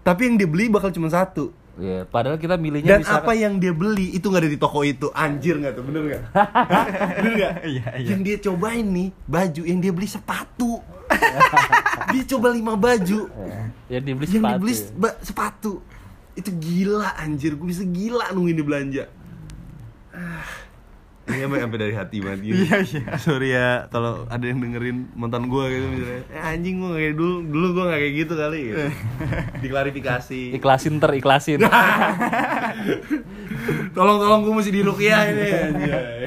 Tapi 0.03 0.21
yang 0.27 0.35
dia 0.35 0.45
beli 0.45 0.67
bakal 0.67 0.91
cuma 0.91 1.07
satu. 1.07 1.55
Iya, 1.79 2.03
padahal 2.03 2.35
kita 2.35 2.59
milihnya 2.59 2.99
Dan 2.99 3.01
misalkan- 3.01 3.23
apa 3.23 3.33
yang 3.33 3.53
dia 3.55 3.71
beli 3.71 4.11
itu 4.11 4.27
nggak 4.27 4.43
ada 4.43 4.51
di 4.51 4.59
toko 4.59 4.83
itu. 4.83 5.07
Anjir 5.09 5.55
nggak 5.55 5.73
tuh, 5.73 5.83
bener 5.87 6.01
nggak? 6.05 6.21
Hah? 6.35 6.85
bener 7.17 7.31
nggak? 7.33 7.53
Iya, 7.63 7.83
iya. 7.95 8.07
Yang 8.11 8.21
dia 8.21 8.37
cobain 8.43 8.83
nih 8.85 9.09
baju, 9.23 9.61
yang 9.63 9.79
dia 9.79 9.91
beli 9.95 10.07
sepatu. 10.07 10.83
dia 12.13 12.23
coba 12.27 12.47
lima 12.51 12.75
baju. 12.75 13.19
Iya. 13.25 13.59
Yang 13.89 14.03
dibeli 14.05 14.25
yang 14.27 14.35
sepatu. 14.35 14.53
dibeli 14.53 14.73
sepatu 15.23 15.73
itu 16.37 16.55
gila 16.55 17.19
anjir 17.19 17.59
gue 17.59 17.67
bisa 17.67 17.83
gila 17.83 18.31
nungguin 18.31 18.55
dia 18.55 18.63
belanja 18.63 19.03
ah. 20.15 20.47
Ini 21.29 21.45
sampai 21.45 21.59
sampai 21.61 21.77
dari 21.77 21.93
hati 21.93 22.17
banget 22.25 22.39
gitu. 22.41 22.57
Iya, 22.65 22.77
iya. 22.81 23.05
sorry 23.21 23.49
ya 23.53 23.85
kalau 23.93 24.25
ada 24.25 24.41
yang 24.41 24.59
dengerin 24.59 25.13
mantan 25.13 25.45
gue 25.45 25.63
gitu 25.69 25.85
misalnya 25.93 26.23
eh, 26.33 26.41
anjing 26.41 26.75
gue 26.81 26.91
kayak 26.97 27.13
dulu 27.15 27.35
dulu 27.45 27.67
gue 27.77 27.83
gak 27.85 27.99
kayak 28.01 28.15
gitu 28.17 28.33
kali 28.33 28.59
gitu. 28.73 28.85
diklarifikasi 29.63 30.41
Iklasin 30.57 30.95
ter, 30.97 31.11
iklasin. 31.21 31.59
tolong 33.97 34.17
tolong 34.17 34.41
gue 34.41 34.53
mesti 34.57 34.71
dirukiah 34.73 35.21
ini 35.29 35.45
anjay. 35.45 36.25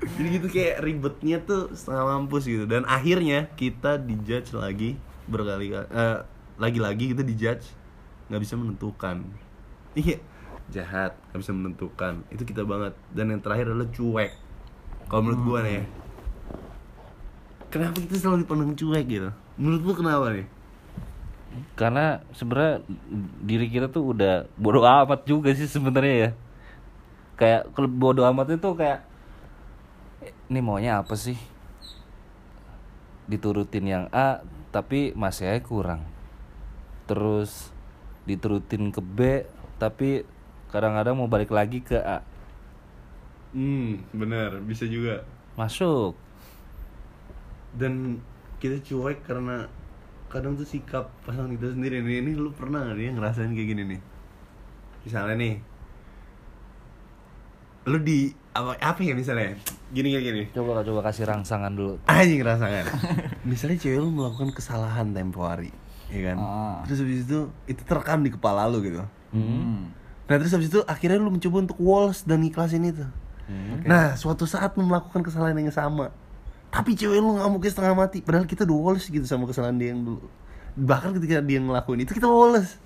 jadi 0.00 0.28
gitu 0.40 0.46
kayak 0.48 0.76
ribetnya 0.80 1.36
tuh 1.42 1.74
setengah 1.74 2.04
mampus 2.16 2.46
gitu 2.46 2.64
dan 2.64 2.86
akhirnya 2.86 3.50
kita 3.58 3.98
dijudge 3.98 4.54
lagi 4.54 4.96
berkali 5.26 5.74
eh, 5.74 6.18
lagi-lagi 6.56 7.12
kita 7.12 7.22
dijudge 7.26 7.66
nggak 8.30 8.40
bisa 8.46 8.54
menentukan 8.54 9.26
iya 9.98 10.22
jahat 10.70 11.12
nggak 11.30 11.40
bisa 11.42 11.52
menentukan 11.52 12.14
itu 12.30 12.42
kita 12.46 12.62
banget 12.64 12.94
dan 13.12 13.34
yang 13.34 13.42
terakhir 13.42 13.70
adalah 13.70 13.90
cuek 13.90 14.30
kalau 15.10 15.22
menurut 15.26 15.42
gua 15.42 15.58
nih 15.66 15.82
ya. 15.82 15.84
kenapa 17.70 17.96
kita 17.98 18.14
selalu 18.18 18.46
dipandang 18.46 18.72
cuek 18.74 19.04
gitu 19.06 19.30
menurut 19.58 19.82
lu 19.82 19.92
kenapa 19.94 20.26
nih 20.32 20.46
Karena 21.74 22.22
sebenarnya 22.30 22.86
diri 23.42 23.66
kita 23.66 23.90
tuh 23.90 24.14
udah 24.14 24.46
bodoh 24.54 24.86
amat 24.86 25.26
juga 25.26 25.50
sih 25.50 25.66
sebenarnya 25.66 26.14
ya. 26.14 26.30
Kayak 27.34 27.74
kalau 27.74 27.90
bodoh 27.90 28.22
amat 28.30 28.54
itu 28.54 28.70
kayak 28.78 29.02
"Eh, 30.22 30.30
ini 30.46 30.62
maunya 30.62 31.02
apa 31.02 31.18
sih? 31.18 31.34
Diturutin 33.26 33.86
yang 33.86 34.04
A 34.14 34.46
tapi 34.70 35.10
masih 35.18 35.50
aja 35.50 35.58
kurang. 35.66 36.06
Terus 37.10 37.74
diturutin 38.30 38.94
ke 38.94 39.02
B 39.02 39.18
tapi 39.82 40.22
kadang-kadang 40.70 41.18
mau 41.18 41.26
balik 41.26 41.50
lagi 41.50 41.82
ke 41.82 41.98
A. 41.98 42.22
hmm 43.50 44.14
benar 44.14 44.62
bisa 44.62 44.86
juga 44.86 45.26
Masuk. 45.58 46.14
dan 47.74 48.22
kita 48.62 48.78
cuek 48.82 49.26
karena 49.26 49.66
kadang 50.30 50.54
tuh 50.54 50.66
sikap 50.66 51.10
pasangan 51.26 51.50
kita 51.50 51.74
sendiri 51.74 52.02
nih 52.02 52.22
ini 52.22 52.32
lu 52.38 52.54
pernah 52.54 52.86
gak 52.86 52.94
nih 52.94 53.10
ngerasain 53.14 53.50
kayak 53.50 53.68
gini 53.74 53.82
nih 53.94 54.00
misalnya 55.02 55.34
nih 55.34 55.54
lu 57.90 57.98
di 57.98 58.30
apa 58.54 58.78
apa 58.78 59.00
ya 59.02 59.14
misalnya 59.18 59.58
Gini 59.90 60.14
kayak 60.14 60.24
gini. 60.24 60.42
Coba 60.54 60.86
coba 60.86 61.10
kasih 61.10 61.26
rangsangan 61.26 61.74
dulu. 61.74 61.98
Anjing 62.06 62.46
rangsangan. 62.46 62.86
Misalnya 63.50 63.74
cewek 63.82 63.98
lu 63.98 64.14
melakukan 64.14 64.54
kesalahan 64.54 65.10
tempo 65.10 65.42
hari, 65.42 65.74
ya 66.14 66.30
kan? 66.30 66.36
Ah. 66.38 66.78
Terus 66.86 67.02
habis 67.02 67.26
itu 67.26 67.50
itu 67.66 67.82
terekam 67.82 68.22
di 68.22 68.30
kepala 68.30 68.70
lu 68.70 68.78
gitu. 68.86 69.02
Hmm. 69.34 69.90
Nah 70.30 70.38
terus 70.38 70.54
habis 70.54 70.70
itu 70.70 70.78
akhirnya 70.86 71.18
lu 71.18 71.34
mencoba 71.34 71.66
untuk 71.66 71.78
walls 71.82 72.22
dan 72.22 72.38
ikhlasin 72.46 72.86
itu. 72.86 73.02
Nah 73.82 74.14
suatu 74.14 74.46
saat 74.46 74.78
lu 74.78 74.86
melakukan 74.86 75.26
kesalahan 75.26 75.58
yang 75.58 75.74
sama, 75.74 76.14
tapi 76.70 76.94
cewek 76.94 77.18
lu 77.18 77.34
ngamuk 77.34 77.66
setengah 77.66 77.98
mati. 77.98 78.22
Padahal 78.22 78.46
kita 78.46 78.62
udah 78.62 78.78
walls 78.78 79.10
gitu 79.10 79.26
sama 79.26 79.50
kesalahan 79.50 79.74
dia 79.74 79.90
yang 79.90 80.06
dulu. 80.06 80.30
Bahkan 80.78 81.18
ketika 81.18 81.42
dia 81.42 81.58
ngelakuin 81.58 82.06
itu 82.06 82.14
kita 82.14 82.30
walls. 82.30 82.78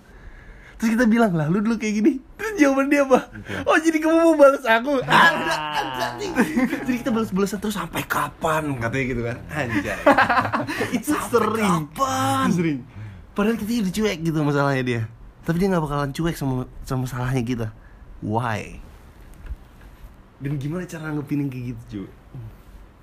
Terus 0.81 0.99
kita 0.99 1.05
bilang 1.05 1.37
lah 1.37 1.53
lu 1.53 1.61
dulu 1.61 1.77
kayak 1.77 2.01
gini. 2.01 2.13
Terus 2.41 2.53
jawaban 2.57 2.89
dia 2.89 3.05
apa? 3.05 3.29
Oh 3.69 3.77
jadi 3.77 3.99
kamu 4.01 4.17
mau 4.25 4.35
balas 4.41 4.65
aku? 4.65 5.05
Ada, 5.05 5.55
ada 5.85 6.07
nih. 6.17 6.31
Jadi 6.83 6.97
kita 7.05 7.11
balas-balasan 7.13 7.61
terus 7.61 7.77
sampai 7.77 8.03
kapan? 8.09 8.75
Katanya 8.81 9.05
gitu 9.05 9.23
kan. 9.23 9.37
Anjay. 9.53 10.01
itu 10.97 11.13
sering. 11.29 11.93
Kapan? 11.93 12.47
Sering. 12.51 12.79
Padahal 13.37 13.61
kita 13.61 13.85
udah 13.85 13.93
cuek 13.93 14.19
gitu 14.25 14.39
masalahnya 14.41 14.83
dia. 14.83 15.03
Tapi 15.45 15.57
dia 15.61 15.69
nggak 15.69 15.85
bakalan 15.85 16.11
cuek 16.17 16.37
sama 16.37 16.65
sama 16.89 17.05
salahnya 17.05 17.45
kita. 17.45 17.69
Why? 18.25 18.81
Dan 20.41 20.57
gimana 20.57 20.89
cara 20.89 21.13
nanggepin 21.13 21.45
yang 21.45 21.51
kayak 21.53 21.65
gitu 21.73 21.83
cuy? 21.89 22.09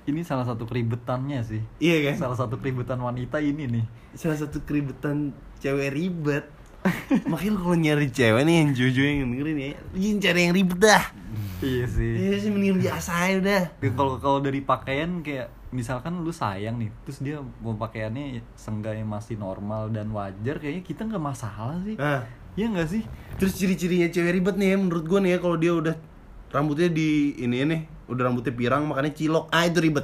Ini 0.10 0.25
salah 0.25 0.50
satu 0.50 0.65
keribetannya 0.65 1.45
sih. 1.45 1.62
Iya 1.77 2.10
kan? 2.12 2.25
Salah 2.25 2.38
satu 2.38 2.57
keribetan 2.57 2.98
wanita 2.98 3.38
ini 3.38 3.69
nih. 3.69 3.86
Salah 4.17 4.38
satu 4.41 4.65
keribetan 4.65 5.38
cewek 5.62 5.93
ribet. 5.93 6.50
Makanya 7.29 7.51
lu 7.53 7.60
kalau 7.62 7.77
nyari 7.77 8.10
cewek 8.10 8.41
nih 8.41 8.55
yang 8.65 8.69
jojo 8.74 9.01
yang 9.05 9.29
dengerin 9.29 9.57
ya, 9.62 9.69
jangan 9.93 10.17
cari 10.17 10.39
yang 10.41 10.53
ribet 10.57 10.79
dah. 10.81 11.03
Iya 11.62 11.86
sih. 11.86 12.12
Iya 12.17 12.36
sih 12.41 12.50
mendingan 12.50 12.81
biasa 12.81 13.12
aja 13.13 13.36
udah. 13.38 13.63
Kalau 13.93 14.13
kalau 14.17 14.39
dari 14.41 14.65
pakaian 14.65 15.21
kayak 15.21 15.53
misalkan 15.71 16.19
lu 16.21 16.31
sayang 16.35 16.75
nih, 16.77 16.91
terus 17.07 17.23
dia 17.23 17.39
mau 17.63 17.75
pakaiannya 17.75 18.43
seenggaknya 18.55 19.07
masih 19.07 19.39
normal 19.39 19.87
dan 19.89 20.11
wajar, 20.11 20.59
kayaknya 20.59 20.83
kita 20.83 21.07
nggak 21.07 21.23
masalah 21.23 21.79
sih. 21.83 21.95
Nah, 21.95 22.23
Iya 22.51 22.67
nggak 22.67 22.89
sih? 22.91 23.03
terus 23.39 23.55
ciri-cirinya 23.55 24.11
cewek 24.11 24.35
ribet 24.35 24.59
nih 24.59 24.75
ya, 24.75 24.77
menurut 24.77 25.07
gua 25.07 25.23
nih 25.23 25.31
ya 25.35 25.39
kalau 25.39 25.55
dia 25.55 25.71
udah 25.71 25.95
rambutnya 26.51 26.91
di 26.91 27.31
ini 27.39 27.63
nih, 27.63 27.81
udah 28.11 28.23
rambutnya 28.27 28.51
pirang 28.51 28.83
makanya 28.91 29.15
cilok. 29.15 29.47
Ah 29.55 29.63
itu 29.63 29.79
ribet. 29.79 30.03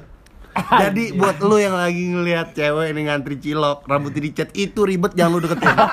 Jadi 0.58 1.14
buat 1.14 1.38
lu 1.40 1.58
yang 1.62 1.76
lagi 1.78 2.04
ngelihat 2.10 2.58
cewek 2.58 2.90
ini 2.94 3.02
ngantri 3.08 3.38
cilok, 3.38 3.86
rambutnya 3.86 4.22
dicat 4.26 4.50
itu 4.58 4.82
ribet 4.84 5.14
jangan 5.14 5.32
lu 5.38 5.40
deketin. 5.46 5.76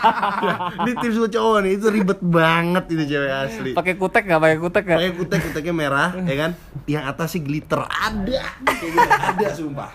Ya, 0.45 0.57
ini 0.85 0.93
tips 1.01 1.17
buat 1.17 1.33
cowok 1.33 1.59
nih, 1.65 1.73
itu 1.81 1.87
ribet 1.89 2.21
banget 2.21 2.85
itu 2.93 3.05
cewek 3.17 3.31
asli. 3.33 3.71
Pakai 3.73 3.95
kutek 3.97 4.25
nggak? 4.29 4.41
Pakai 4.41 4.59
kutek 4.61 4.83
nggak? 4.85 4.99
Pakai 4.99 5.13
kutek 5.17 5.41
kuteknya 5.49 5.75
merah, 5.75 6.11
ya 6.31 6.37
kan? 6.37 6.51
Yang 6.85 7.05
atasnya 7.09 7.41
glitter 7.41 7.81
ada, 7.81 8.41
gitu, 8.69 8.87
ada 9.01 9.47
sumpah. 9.57 9.91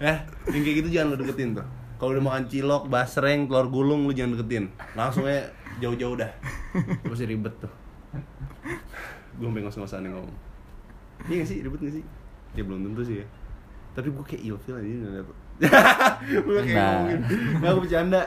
Ya, 0.00 0.24
yang 0.48 0.62
kayak 0.64 0.76
gitu 0.84 0.88
jangan 0.92 1.06
lu 1.12 1.16
deketin 1.24 1.56
tuh. 1.56 1.66
Kalau 1.96 2.10
udah 2.12 2.24
makan 2.24 2.44
cilok, 2.52 2.82
basreng, 2.92 3.48
telur 3.48 3.68
gulung 3.72 4.04
lu 4.04 4.12
jangan 4.12 4.36
deketin. 4.36 4.64
Langsung 4.92 5.24
aja 5.24 5.48
jauh-jauh 5.80 6.16
dah. 6.16 6.30
Pasti 7.04 7.24
ribet 7.24 7.52
tuh. 7.60 7.72
Gue 9.36 9.48
sampai 9.48 9.62
ngos-ngosan 9.64 10.04
ngomong. 10.08 10.36
Iya 11.28 11.44
gak 11.44 11.48
sih? 11.48 11.58
Ribet 11.64 11.80
gak 11.84 11.94
sih? 12.00 12.04
Ya 12.56 12.62
belum 12.64 12.80
tentu 12.88 13.04
sih 13.04 13.24
ya. 13.24 13.26
Tapi 13.96 14.08
gue 14.12 14.24
kayak 14.24 14.42
ilfil 14.44 14.76
aja 14.76 14.84
ngeliat 14.84 15.26
Gue 16.44 16.52
kayak 16.62 16.76
Nah. 16.76 16.84
ngomongin. 16.92 17.20
Nggak, 17.56 17.70
gue 17.72 17.82
bercanda. 17.82 18.22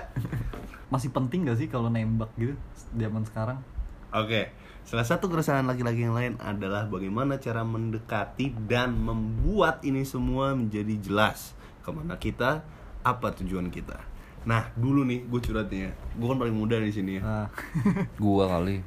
Masih 0.90 1.10
penting 1.14 1.46
gak 1.46 1.58
sih 1.58 1.70
kalau 1.70 1.88
nembak 1.88 2.34
gitu 2.34 2.58
zaman 2.98 3.22
sekarang? 3.22 3.62
Oke, 4.10 4.50
salah 4.82 5.06
satu 5.06 5.30
keresahan 5.30 5.62
laki-laki 5.64 6.02
yang 6.02 6.18
lain 6.18 6.34
adalah 6.42 6.90
bagaimana 6.90 7.38
cara 7.38 7.62
mendekati 7.62 8.58
dan 8.66 8.98
membuat 8.98 9.86
ini 9.86 10.02
semua 10.02 10.58
menjadi 10.58 10.98
jelas 10.98 11.54
ke 11.80 11.94
mana 11.94 12.18
kita, 12.18 12.66
apa 13.06 13.30
tujuan 13.38 13.70
kita. 13.70 14.02
Nah, 14.50 14.74
dulu 14.74 15.06
nih 15.06 15.30
gue 15.30 15.38
curhatnya, 15.38 15.94
gue 15.94 16.26
kan 16.26 16.42
paling 16.42 16.58
muda 16.58 16.82
di 16.82 16.90
sini 16.90 17.22
ya. 17.22 17.22
Nah, 17.22 17.48
Gua 18.18 18.50
kali. 18.50 18.82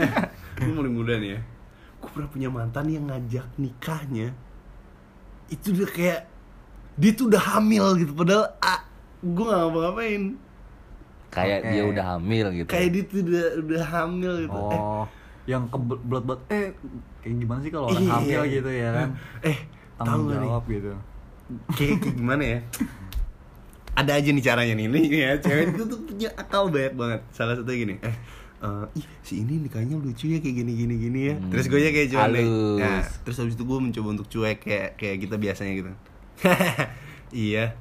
gue 0.60 0.74
paling 0.76 0.92
muda 0.92 1.16
nih 1.16 1.30
ya. 1.32 1.40
Gue 1.96 2.08
pernah 2.12 2.28
punya 2.28 2.52
mantan 2.52 2.92
yang 2.92 3.08
ngajak 3.08 3.48
nikahnya, 3.56 4.36
itu 5.48 5.72
udah 5.72 5.88
kayak 5.88 6.20
dia 6.94 7.10
tuh 7.12 7.26
udah 7.26 7.42
hamil 7.54 7.94
gitu, 7.96 8.12
padahal 8.12 8.50
ah, 8.58 8.80
gue 9.18 9.44
gak 9.44 9.58
ngapa-ngapain. 9.60 10.22
Kayak 11.28 11.58
Oke. 11.60 11.70
dia 11.70 11.82
udah 11.84 12.04
hamil 12.16 12.46
gitu. 12.52 12.68
Kayak 12.68 12.88
dia 12.90 13.02
tuh 13.04 13.18
udah 13.20 13.46
udah 13.60 13.82
hamil 13.84 14.32
gitu. 14.42 14.58
Eh, 14.58 14.80
oh, 14.80 15.04
yang 15.44 15.62
kebelat-belat 15.68 16.40
eh 16.48 16.66
kayak 17.20 17.36
gimana 17.38 17.58
sih 17.60 17.70
kalau 17.70 17.86
orang 17.88 18.02
Iya. 18.02 18.12
hamil 18.14 18.42
gitu 18.50 18.70
ya 18.70 18.90
kan? 18.92 19.08
eh, 19.42 19.58
tahu 19.94 20.04
Tanggung 20.04 20.26
gak 20.26 20.36
nih? 20.36 20.48
jawab 20.48 20.64
gitu. 20.68 20.92
kayak, 21.72 21.94
kayak 22.00 22.14
gimana 22.14 22.42
ya 22.44 22.58
ada 23.96 24.12
aja 24.14 24.28
nih 24.28 24.44
caranya 24.44 24.74
nih 24.76 24.86
ini 24.86 25.00
ya 25.16 25.32
cewek 25.40 25.74
itu 25.74 25.82
tuh 25.84 25.98
punya 26.04 26.28
akal 26.36 26.68
banyak 26.68 26.94
banget 26.94 27.20
salah 27.32 27.56
satu 27.56 27.66
gini 27.66 27.96
eh 27.98 28.14
eh, 28.58 28.98
ih 28.98 29.06
si 29.22 29.42
ini 29.42 29.62
nikahnya 29.62 29.94
lucu 29.98 30.30
ya 30.30 30.38
kayak 30.42 30.56
gini 30.64 30.72
gini 30.74 30.94
gini 30.98 31.20
ya. 31.30 31.34
Hmm. 31.38 31.50
terus 31.50 31.66
gue 31.70 31.78
nya 31.78 31.90
kayak 31.94 32.08
cuek 32.10 32.46
nah, 32.78 33.02
terus 33.22 33.36
habis 33.38 33.54
itu 33.54 33.64
gue 33.64 33.78
mencoba 33.78 34.08
untuk 34.18 34.26
cuek 34.26 34.58
kayak 34.62 34.88
kayak 34.98 35.16
kita 35.26 35.36
biasanya 35.38 35.72
gitu. 35.74 35.90
Iya. 37.28 37.76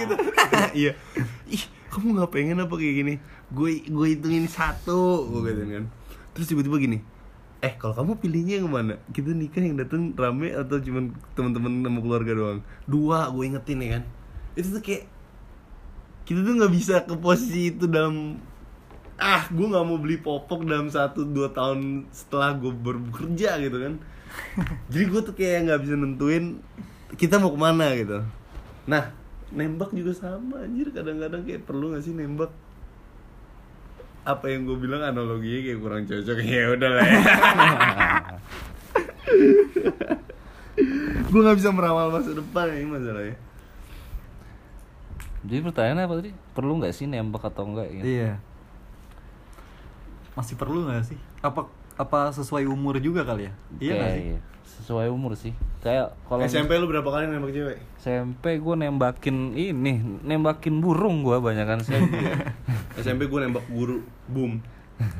Gitu. 0.00 0.14
Iya. 0.80 0.92
Ih 1.52 1.64
kamu 1.92 2.16
nggak 2.16 2.30
pengen 2.32 2.56
apa 2.60 2.74
kayak 2.76 2.94
gini? 3.04 3.14
Gue 3.52 3.84
gue 3.84 4.06
hitungin 4.16 4.48
satu 4.48 5.28
gue 5.28 5.40
gitu 5.52 5.62
kan. 5.64 5.84
Terus 6.32 6.46
tiba-tiba 6.48 6.76
gini 6.80 6.98
eh 7.64 7.72
kalau 7.80 7.94
kamu 7.96 8.12
pilihnya 8.20 8.54
yang 8.60 8.70
mana? 8.70 9.00
Kita 9.10 9.32
nikah 9.32 9.64
yang 9.64 9.80
datang 9.80 10.12
rame 10.12 10.52
atau 10.52 10.76
cuman 10.76 11.10
teman-teman 11.32 11.82
sama 11.82 12.00
keluarga 12.04 12.32
doang? 12.36 12.60
Dua 12.84 13.32
gue 13.32 13.44
ingetin 13.48 13.80
ya 13.80 13.88
kan. 13.98 14.02
Itu 14.54 14.68
tuh 14.76 14.82
kayak 14.84 15.04
kita 16.26 16.40
tuh 16.42 16.54
nggak 16.58 16.72
bisa 16.74 16.94
ke 17.06 17.14
posisi 17.16 17.74
itu 17.74 17.88
dalam 17.88 18.36
ah 19.16 19.48
gue 19.48 19.66
nggak 19.66 19.86
mau 19.88 19.96
beli 19.96 20.20
popok 20.20 20.68
dalam 20.68 20.92
satu 20.92 21.24
dua 21.24 21.48
tahun 21.48 22.04
setelah 22.12 22.52
gue 22.56 22.72
bekerja 22.72 23.56
gitu 23.64 23.76
kan. 23.80 23.94
Jadi 24.92 25.04
gue 25.08 25.20
tuh 25.24 25.34
kayak 25.34 25.58
nggak 25.70 25.80
bisa 25.84 25.94
nentuin 25.96 26.44
kita 27.16 27.40
mau 27.40 27.52
ke 27.52 27.60
mana 27.60 27.96
gitu. 27.96 28.20
Nah 28.84 29.12
nembak 29.54 29.96
juga 29.96 30.12
sama 30.12 30.64
anjir. 30.64 30.92
Kadang-kadang 30.92 31.42
kayak 31.46 31.64
perlu 31.64 31.96
gak 31.96 32.04
sih 32.04 32.12
nembak? 32.12 32.52
Apa 34.26 34.50
yang 34.50 34.66
gue 34.66 34.74
bilang 34.74 35.06
analoginya 35.06 35.60
kayak 35.64 35.80
kurang 35.80 36.02
cocok? 36.04 36.36
Ya 36.42 36.74
udah 36.74 36.90
lah 36.90 37.06
ya. 37.06 37.20
Gue 41.30 41.40
nggak 41.40 41.56
bisa 41.56 41.72
meramal 41.72 42.12
masa 42.12 42.34
depan 42.34 42.68
ini 42.74 42.90
masalahnya. 42.90 43.36
Jadi 45.46 45.60
pertanyaannya 45.62 46.04
apa 46.04 46.14
tadi? 46.18 46.30
Perlu 46.58 46.72
nggak 46.82 46.94
sih 46.94 47.06
nembak 47.06 47.48
atau 47.48 47.64
enggak 47.70 47.88
ya? 47.92 48.02
Iya. 48.02 48.32
Masih 50.36 50.54
perlu 50.54 50.84
nggak 50.84 51.08
sih? 51.08 51.18
Apa 51.40 51.66
apa 51.96 52.28
sesuai 52.30 52.68
umur 52.68 53.00
juga 53.00 53.24
kali 53.24 53.48
ya? 53.48 53.52
Iya 53.80 53.92
nggak 53.96 54.12
sih? 54.12 54.22
Kayak 54.28 54.42
sesuai 54.66 55.08
umur 55.08 55.32
sih. 55.34 55.56
Kayak 55.80 56.12
kalau 56.28 56.44
SMP 56.44 56.76
lu 56.76 56.86
berapa 56.86 57.08
kali 57.08 57.24
nembak 57.30 57.54
cewek 57.54 57.78
SMP 57.96 58.60
gue 58.60 58.74
nembakin 58.76 59.56
ini, 59.56 60.02
nembakin 60.20 60.84
burung 60.84 61.24
gue 61.24 61.40
banyak 61.40 61.64
kan 61.64 61.80
SMP. 61.80 62.12
SMP 63.02 63.26
gue 63.26 63.38
nembak 63.40 63.64
guru 63.72 64.04
boom 64.28 64.60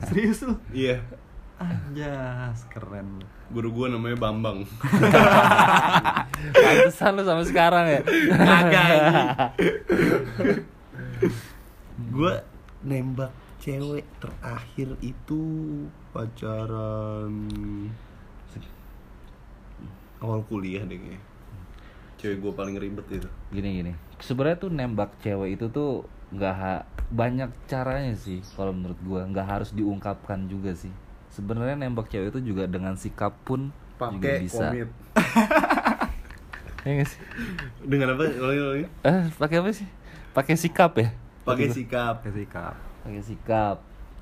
Serius 0.08 0.40
lu? 0.44 0.56
iya 0.72 1.00
Anjas, 1.56 2.68
keren 2.68 3.24
guru 3.48 3.72
gue 3.72 3.86
namanya 3.88 4.16
Bambang 4.20 4.68
Pantesan 6.52 7.16
lu 7.16 7.22
sampai 7.24 7.46
sekarang 7.48 7.84
ya. 7.88 8.00
Kagak, 8.36 9.56
gue 12.12 12.32
nembak 12.84 13.32
cewek 13.66 14.06
terakhir 14.22 14.94
itu 15.02 15.42
pacaran 16.14 17.34
awal 20.22 20.40
kuliah 20.46 20.86
deh 20.86 20.96
kayaknya 20.96 21.20
cewek 22.16 22.38
gue 22.40 22.52
paling 22.54 22.78
ribet 22.78 23.06
itu 23.12 23.28
gini 23.52 23.68
gini. 23.82 23.92
Sebenarnya 24.22 24.56
tuh 24.58 24.70
nembak 24.72 25.10
cewek 25.20 25.60
itu 25.60 25.66
tuh 25.68 26.06
nggak 26.32 26.54
ha- 26.56 26.86
banyak 27.12 27.50
caranya 27.70 28.14
sih 28.16 28.40
kalau 28.58 28.72
menurut 28.74 28.98
gua 29.06 29.22
nggak 29.28 29.46
harus 29.46 29.70
diungkapkan 29.76 30.48
juga 30.48 30.72
sih. 30.72 30.90
Sebenarnya 31.34 31.76
nembak 31.76 32.08
cewek 32.08 32.32
itu 32.32 32.54
juga 32.54 32.64
dengan 32.64 32.96
sikap 32.96 33.36
pun 33.44 33.68
juga 33.98 34.30
pakai 34.30 34.36
bisa. 34.40 34.66
komit 34.72 34.88
nggak 36.86 37.08
sih? 37.10 37.20
dengan 37.82 38.14
apa 38.14 38.24
Eh, 39.02 39.22
pakai 39.36 39.56
apa 39.58 39.70
sih? 39.74 39.86
Pakai 40.32 40.54
sikap 40.54 40.96
ya? 40.96 41.10
pakai 41.44 41.68
sikap 41.70 42.22
Pakai 42.24 42.32
sikap. 42.32 42.85
Pakai 43.06 43.22
sikap. 43.22 43.76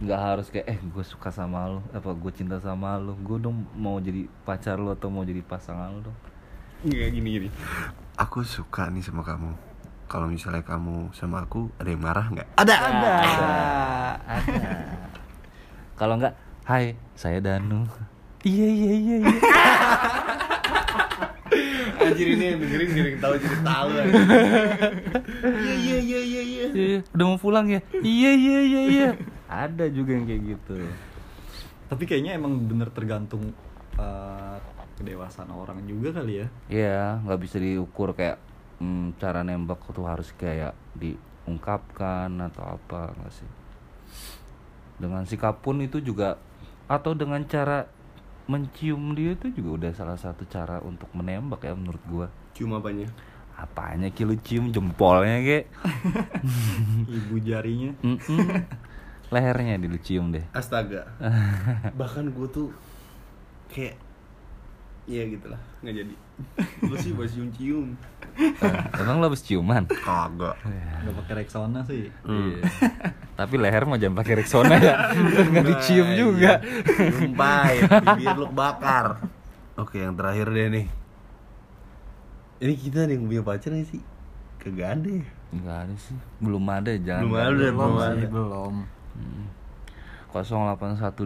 Nggak 0.05 0.21
harus 0.21 0.47
kayak 0.51 0.67
eh 0.69 0.79
gue 0.79 1.05
suka 1.07 1.31
sama 1.31 1.71
lo 1.71 1.81
apa 1.95 2.11
gue 2.13 2.33
cinta 2.35 2.59
sama 2.59 2.99
lo 2.99 3.15
gue 3.15 3.39
dong 3.39 3.63
mau 3.79 3.97
jadi 4.03 4.27
pacar 4.43 4.77
lo 4.77 4.91
atau 4.93 5.09
mau 5.09 5.25
jadi 5.25 5.41
pasangan 5.41 5.89
lo 5.95 6.11
dong. 6.11 6.19
Nggak 6.85 7.09
gini 7.15 7.29
gini 7.31 7.49
aku 8.15 8.47
suka 8.47 8.91
nih 8.91 9.03
sama 9.03 9.27
kamu. 9.27 9.51
Kalau 10.05 10.29
misalnya 10.29 10.63
kamu 10.63 11.11
sama 11.17 11.43
aku 11.43 11.73
ada 11.81 11.89
yang 11.91 12.03
marah 12.03 12.27
nggak? 12.31 12.49
Ada. 12.61 12.75
Ada. 12.77 13.15
ada. 14.23 14.73
Kalau 15.99 16.15
nggak 16.21 16.35
hai 16.69 16.95
saya 17.19 17.39
Danu. 17.43 17.87
Iya 18.45 18.69
iya 18.69 18.93
iya 18.93 19.17
iya 19.25 19.37
Anjir 22.05 22.27
ini 22.37 22.45
yang 22.53 22.59
dengerin 22.61 22.91
yang 22.93 23.21
tahu 23.21 23.35
jadi 23.41 23.59
tahu 23.65 23.89
Iya 25.45 25.75
iya 25.75 25.99
iya 25.99 26.21
iya 26.21 26.43
iya 26.43 26.65
Iya, 26.75 26.99
udah 27.15 27.27
mau 27.29 27.39
pulang 27.39 27.67
ya? 27.71 27.81
Iya 27.95 28.31
iya 28.35 28.59
iya 28.61 28.83
iya. 28.91 29.11
Ada 29.47 29.89
juga 29.89 30.17
yang 30.19 30.27
kayak 30.27 30.43
gitu. 30.57 30.77
Tapi 31.87 32.03
kayaknya 32.09 32.35
emang 32.35 32.59
bener 32.67 32.91
tergantung 32.91 33.55
eh, 33.95 34.57
kedewasaan 34.99 35.51
orang 35.55 35.85
juga 35.87 36.21
kali 36.21 36.43
ya. 36.43 36.47
Iya, 36.67 37.01
nggak 37.23 37.41
bisa 37.41 37.57
diukur 37.63 38.15
kayak 38.15 38.43
hmm, 38.83 39.19
cara 39.23 39.47
nembak 39.47 39.81
tuh 39.95 40.07
harus 40.07 40.35
kayak 40.35 40.75
diungkapkan 40.99 42.31
atau 42.51 42.79
apa 42.79 43.15
nggak 43.15 43.33
sih? 43.33 43.51
Dengan 44.99 45.23
sikap 45.27 45.63
pun 45.63 45.83
itu 45.83 46.03
juga 46.03 46.39
atau 46.85 47.17
dengan 47.17 47.41
cara 47.49 47.89
mencium 48.45 49.17
dia 49.17 49.33
itu 49.33 49.49
juga 49.57 49.71
udah 49.81 49.93
salah 49.97 50.19
satu 50.21 50.45
cara 50.45 50.81
untuk 50.85 51.09
menembak 51.17 51.65
ya 51.65 51.73
menurut 51.73 52.03
gua. 52.05 52.27
Cuma 52.53 52.79
apanya? 52.79 53.09
Apanya 53.55 54.11
ki 54.11 54.27
lu 54.27 54.37
cium 54.43 54.75
jempolnya 54.75 55.39
kek? 55.41 55.65
Ibu 57.17 57.39
jarinya. 57.41 57.95
Mm-mm. 58.03 58.49
Lehernya 59.33 59.81
di 59.81 59.87
lu 59.89 59.99
cium 59.99 60.35
deh. 60.35 60.45
Astaga 60.53 61.07
Bahkan 62.01 62.35
gue 62.35 62.49
tuh 62.51 62.69
Kayak 63.71 63.99
Iya 65.05 65.23
gitu 65.29 65.47
lah 65.53 65.61
Nggak 65.85 65.95
jadi 66.01 66.15
Lu 66.91 66.97
sih 66.97 67.13
buat 67.13 67.29
cium-cium 67.29 67.95
Eh, 68.35 68.75
Emang 69.01 69.23
lo 69.23 69.31
habis 69.31 69.47
ciuman? 69.47 69.87
Kagak 69.87 70.59
Gak 71.05 71.15
pakai 71.23 71.35
Rexona 71.45 71.87
sih. 71.87 72.11
Iya. 72.27 72.67
Tapi 73.39 73.55
leher 73.63 73.87
mau 73.87 73.95
jangan 73.95 74.19
pakai 74.19 74.43
Rexona 74.43 74.75
ya. 74.75 75.15
Nggak 75.15 75.65
dicium 75.71 76.09
juga. 76.19 76.59
Sumpah 77.15 77.63
Bibir 78.19 78.35
lu 78.35 78.49
bakar 78.51 79.23
Oke 79.79 80.03
yang 80.03 80.19
terakhir 80.19 80.51
deh 80.51 80.67
nih 80.67 80.87
Ini 82.59 82.75
kita 82.75 83.07
ada 83.07 83.13
yang 83.15 83.27
punya 83.31 83.43
pacar 83.47 83.71
gak 83.71 83.87
sih? 83.87 84.03
Kagak 84.59 84.99
ada 84.99 85.11
ya 85.23 85.27
Enggak 85.55 85.79
ada 85.87 85.95
sih. 85.95 86.19
Belum 86.43 86.65
ada, 86.67 86.91
jangan. 86.99 87.23
Belum 87.31 87.39
ada, 87.39 87.47
Belum 87.55 87.77
belum 87.79 87.95
sih, 87.95 88.11
ada 88.11 88.27
belum. 88.27 88.75
Hmm. 89.15 89.45
0812 90.43 91.23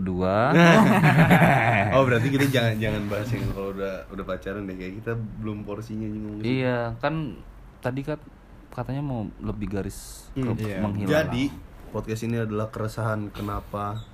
Oh 1.97 2.03
berarti 2.05 2.29
kita 2.29 2.47
jangan 2.53 2.75
jangan 2.77 3.03
bahas 3.09 3.29
yang 3.33 3.49
kalau 3.55 3.73
udah 3.73 4.05
udah 4.13 4.25
pacaran 4.27 4.69
deh 4.69 4.77
kayak 4.77 5.01
kita 5.01 5.13
belum 5.41 5.65
porsinya 5.65 6.05
ngomong. 6.05 6.45
Iya, 6.45 6.99
kan 7.01 7.41
tadi 7.81 8.05
kan 8.05 8.21
katanya 8.69 9.01
mau 9.01 9.25
lebih 9.41 9.73
garis 9.73 10.29
ke 10.37 10.45
Hmm, 10.45 10.59
iya. 10.61 10.79
menghilang. 10.85 11.09
Jadi 11.09 11.45
podcast 11.89 12.23
ini 12.23 12.37
adalah 12.37 12.69
keresahan 12.69 13.33
kenapa 13.33 14.05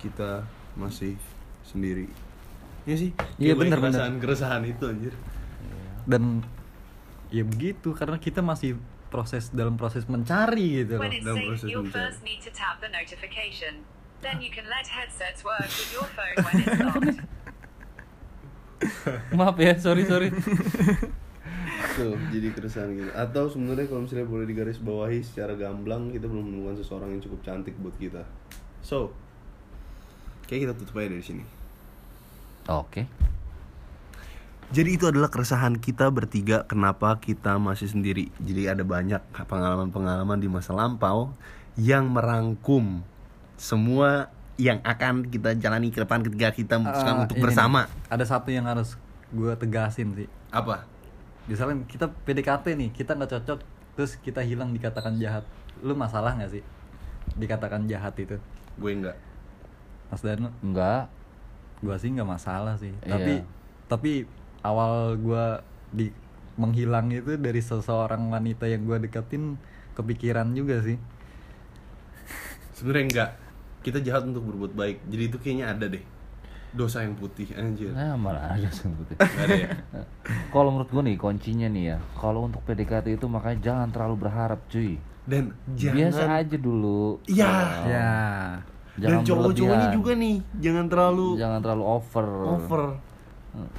kita 0.00 0.46
masih 0.74 1.20
sendiri. 1.62 2.08
Iya 2.88 2.96
sih. 2.96 3.10
Iya, 3.36 3.52
bener, 3.52 3.76
keresahan 3.76 4.16
keresahan 4.16 4.62
itu 4.64 4.84
anjir. 4.88 5.12
Dan 6.08 6.40
ya 7.28 7.44
begitu 7.44 7.92
karena 7.92 8.16
kita 8.16 8.40
masih 8.40 8.80
proses 9.08 9.52
dalam 9.52 9.76
proses 9.76 10.08
mencari 10.08 10.84
gitu 10.84 10.96
loh. 10.96 11.04
Dalam 11.04 11.36
proses 11.44 11.68
mencari. 11.84 12.12
Then 14.18 14.42
you 14.42 14.50
can 14.50 14.66
let 14.66 14.86
headsets 14.86 15.46
work 15.46 15.62
with 15.62 15.90
your 15.94 16.08
phone 16.18 16.36
when 16.42 16.54
it's 16.62 16.80
locked. 16.82 17.22
Maaf 19.38 19.56
ya, 19.58 19.78
sorry 19.78 20.06
sorry. 20.06 20.30
Tuh, 21.98 22.14
jadi 22.30 22.50
keresahan 22.54 22.94
gitu. 22.94 23.10
Atau 23.14 23.50
sebenarnya 23.50 23.86
kalau 23.86 24.06
misalnya 24.06 24.26
boleh 24.26 24.46
digaris 24.46 24.78
bawahi 24.82 25.22
secara 25.22 25.54
gamblang 25.54 26.10
kita 26.10 26.26
belum 26.26 26.50
menemukan 26.50 26.82
seseorang 26.82 27.14
yang 27.14 27.22
cukup 27.22 27.42
cantik 27.46 27.74
buat 27.78 27.94
kita. 27.98 28.22
So, 28.82 29.14
kayak 30.50 30.70
kita 30.70 30.74
tutup 30.78 30.98
aja 30.98 31.14
dari 31.14 31.22
sini. 31.22 31.44
Oke. 32.70 33.06
Jadi 34.68 35.00
itu 35.00 35.08
adalah 35.08 35.32
keresahan 35.32 35.80
kita 35.80 36.12
bertiga 36.12 36.68
kenapa 36.68 37.16
kita 37.22 37.56
masih 37.56 37.88
sendiri. 37.88 38.28
Jadi 38.36 38.68
ada 38.68 38.84
banyak 38.84 39.22
pengalaman-pengalaman 39.48 40.38
di 40.42 40.50
masa 40.50 40.76
lampau 40.76 41.32
yang 41.78 42.12
merangkum 42.12 43.00
semua 43.58 44.30
yang 44.58 44.78
akan 44.82 45.26
kita 45.26 45.54
jalani 45.54 45.90
ke 45.90 46.02
depan 46.02 46.22
ketika 46.22 46.50
kita 46.50 46.74
memutuskan 46.78 47.14
Ah, 47.14 47.22
untuk 47.22 47.36
ini 47.38 47.44
bersama. 47.44 47.80
nih, 47.84 48.10
Ada 48.10 48.24
satu 48.26 48.48
yang 48.50 48.66
harus 48.66 48.98
gue 49.30 49.52
tegasin 49.54 50.14
sih. 50.14 50.28
Apa? 50.50 50.82
Misalnya 51.46 51.82
kita 51.86 52.10
PDKT 52.24 52.74
nih, 52.74 52.90
kita 52.90 53.14
nggak 53.14 53.38
cocok, 53.38 53.58
terus 53.94 54.18
kita 54.18 54.42
hilang 54.42 54.70
dikatakan 54.70 55.18
jahat. 55.18 55.46
Lu 55.82 55.94
masalah 55.94 56.34
nggak 56.34 56.50
sih? 56.50 56.62
Dikatakan 57.34 57.86
jahat 57.86 58.14
itu, 58.18 58.34
Gue 58.78 58.94
enggak. 58.94 59.18
Mas 60.08 60.22
Danu? 60.22 60.48
Enggak. 60.58 61.10
Gua 61.78 61.94
sih 61.94 62.10
nggak 62.10 62.26
masalah 62.26 62.74
sih. 62.74 62.90
Iya. 63.02 63.14
Tapi 63.14 63.32
tapi 63.86 64.12
awal 64.62 65.14
gua 65.18 65.62
di 65.94 66.10
menghilang 66.58 67.06
itu 67.10 67.38
dari 67.38 67.62
seseorang 67.62 68.26
wanita 68.26 68.66
yang 68.66 68.82
gua 68.82 68.98
deketin 68.98 69.54
kepikiran 69.94 70.50
juga 70.50 70.82
sih. 70.82 70.98
Sebenarnya 72.74 73.06
enggak. 73.06 73.30
Kita 73.82 73.98
jahat 74.02 74.26
untuk 74.26 74.44
berbuat 74.48 74.72
baik. 74.74 75.06
Jadi 75.08 75.22
itu 75.28 75.36
kayaknya 75.38 75.66
ada 75.72 75.86
deh. 75.88 76.04
Dosa 76.68 77.00
yang 77.00 77.16
putih 77.16 77.48
anjir. 77.56 77.96
Nah, 77.96 78.12
mana 78.18 78.52
ada 78.52 78.68
sebetulnya. 78.68 79.16
Enggak 79.16 79.44
ada 79.48 79.56
ya. 79.56 79.70
Kalau 80.54 80.68
menurut 80.74 80.90
gue 80.92 81.02
nih 81.08 81.16
kuncinya 81.16 81.68
nih 81.72 81.84
ya, 81.94 81.98
kalau 82.16 82.44
untuk 82.44 82.60
PDKT 82.68 83.16
itu 83.16 83.24
makanya 83.28 83.58
jangan 83.64 83.88
terlalu 83.88 84.28
berharap 84.28 84.60
cuy. 84.68 85.00
Dan 85.24 85.52
jangan 85.76 85.96
Biasa 85.96 86.22
aja 86.44 86.56
dulu. 86.60 87.20
Iya. 87.24 87.52
Ya. 87.88 88.12
Jangan 88.98 89.22
Dan 89.22 89.28
cowok-cowoknya 89.30 89.88
juga 89.94 90.12
nih, 90.18 90.36
jangan 90.58 90.84
terlalu 90.90 91.28
Jangan 91.38 91.60
terlalu 91.62 91.84
over. 91.86 92.28
over. 92.58 92.82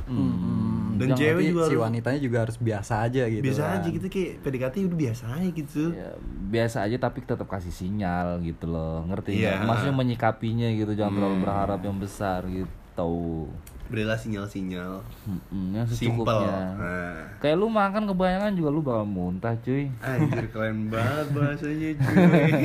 Hmm. 0.07 0.78
Dan 1.01 1.09
cewek 1.13 1.43
juga 1.47 1.63
si 1.63 1.75
wanitanya 1.75 2.19
juga 2.19 2.37
harus 2.41 2.57
biasa 2.57 2.93
aja 3.01 3.23
gitu. 3.25 3.41
biasa 3.41 3.61
kan. 3.61 3.75
aja 3.75 3.87
gitu 3.89 4.07
kayak 4.07 4.31
PDKT 4.39 4.75
udah 4.83 4.97
biasa 4.99 5.23
aja 5.31 5.49
gitu. 5.49 5.83
Ya, 5.91 6.11
biasa 6.49 6.77
aja 6.81 6.97
tapi 6.97 7.17
tetap 7.21 7.47
kasih 7.47 7.71
sinyal 7.71 8.27
gitu 8.41 8.65
loh 8.65 9.05
ngerti 9.05 9.39
Iya. 9.39 9.55
nggak? 9.55 9.65
maksudnya 9.65 9.95
menyikapinya 9.95 10.67
gitu 10.69 10.91
jangan 10.93 11.13
terlalu 11.15 11.33
Hmm. 11.33 11.43
berharap 11.43 11.79
yang 11.81 11.97
besar 11.97 12.41
gitu 12.45 12.67
Berilah 13.85 14.13
sinyal-sinyal. 14.15 15.01
Mm-mm, 15.25 15.73
yang 15.73 15.87
secukupnya 15.87 16.77
Nah. 16.77 17.21
kayak 17.39 17.55
lu 17.55 17.67
makan 17.67 18.05
kebanyakan 18.05 18.53
juga 18.53 18.69
lu 18.69 18.81
bakal 18.81 19.01
muntah 19.03 19.57
cuy 19.57 19.89
Anjir 19.97 20.45
keren 20.53 20.87
banget 20.87 21.27
bahasanya 21.31 21.89
cuy. 21.97 22.15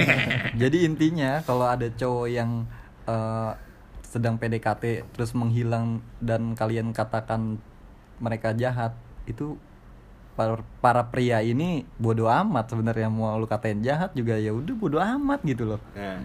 Jadi 0.60 0.76
intinya 0.82 1.40
kalau 1.40 1.64
ada 1.64 1.88
cowok 1.88 2.28
yang 2.28 2.68
eh, 3.04 3.52
sedang 4.04 4.36
PDKT 4.36 4.84
terus 5.10 5.32
menghilang 5.32 5.98
dan 6.18 6.52
kalian 6.52 6.90
katakan 6.90 7.56
mereka 8.20 8.54
jahat, 8.54 8.94
itu 9.24 9.56
para, 10.34 10.60
para 10.82 11.02
pria 11.08 11.40
ini 11.40 11.86
bodoh 11.96 12.26
amat 12.26 12.74
sebenarnya 12.74 13.08
mau 13.10 13.38
lu 13.38 13.46
katain 13.46 13.80
jahat 13.80 14.10
juga 14.12 14.34
ya 14.38 14.50
udah 14.50 14.74
bodoh 14.74 15.02
amat 15.02 15.40
gitu 15.46 15.64
loh. 15.64 15.80
Nah, 15.94 16.18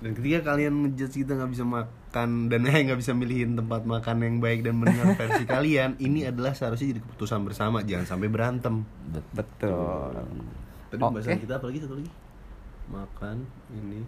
dan 0.00 0.10
ketika 0.16 0.54
kalian 0.54 0.72
ngejudge 0.86 1.26
kita 1.26 1.36
nggak 1.36 1.50
bisa 1.52 1.64
makan 1.66 2.48
dan 2.48 2.60
nggak 2.88 2.98
bisa 2.98 3.12
milihin 3.12 3.58
tempat 3.58 3.84
makan 3.84 4.16
yang 4.24 4.36
baik 4.40 4.64
dan 4.64 4.80
benar 4.80 5.12
versi 5.20 5.44
kalian, 5.44 5.98
ini 6.00 6.24
adalah 6.24 6.56
seharusnya 6.56 6.96
jadi 6.96 7.00
keputusan 7.04 7.40
bersama, 7.44 7.82
jangan 7.84 8.06
sampai 8.16 8.28
berantem. 8.30 8.86
Betul. 9.34 10.14
Tadi 10.90 11.00
pembahasan 11.02 11.42
kita 11.42 11.60
apa 11.60 11.66
lagi 11.68 11.78
satu 11.84 11.94
lagi? 11.98 12.10
Makan 12.90 13.36
ini 13.70 14.00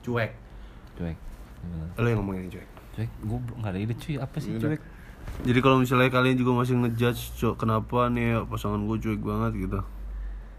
cuek. 0.00 0.32
cuek? 0.96 1.18
Lo 2.00 2.06
yang 2.08 2.24
ngomongin 2.24 2.48
cuek. 2.48 2.68
cuek 2.96 3.10
gue 3.22 3.38
nggak 3.60 3.70
ada 3.70 3.78
ide 3.78 3.94
cuy 3.94 4.16
apa 4.18 4.36
sih 4.42 4.56
cuek 4.58 4.80
Jadi 5.40 5.58
kalau 5.58 5.80
misalnya 5.80 6.08
kalian 6.08 6.36
juga 6.36 6.52
masih 6.54 6.76
ngejudge 6.76 7.32
cok 7.36 7.54
kenapa 7.58 8.06
nih 8.06 8.44
pasangan 8.44 8.80
gue 8.84 8.96
cuek 8.98 9.20
banget 9.20 9.52
gitu. 9.64 9.80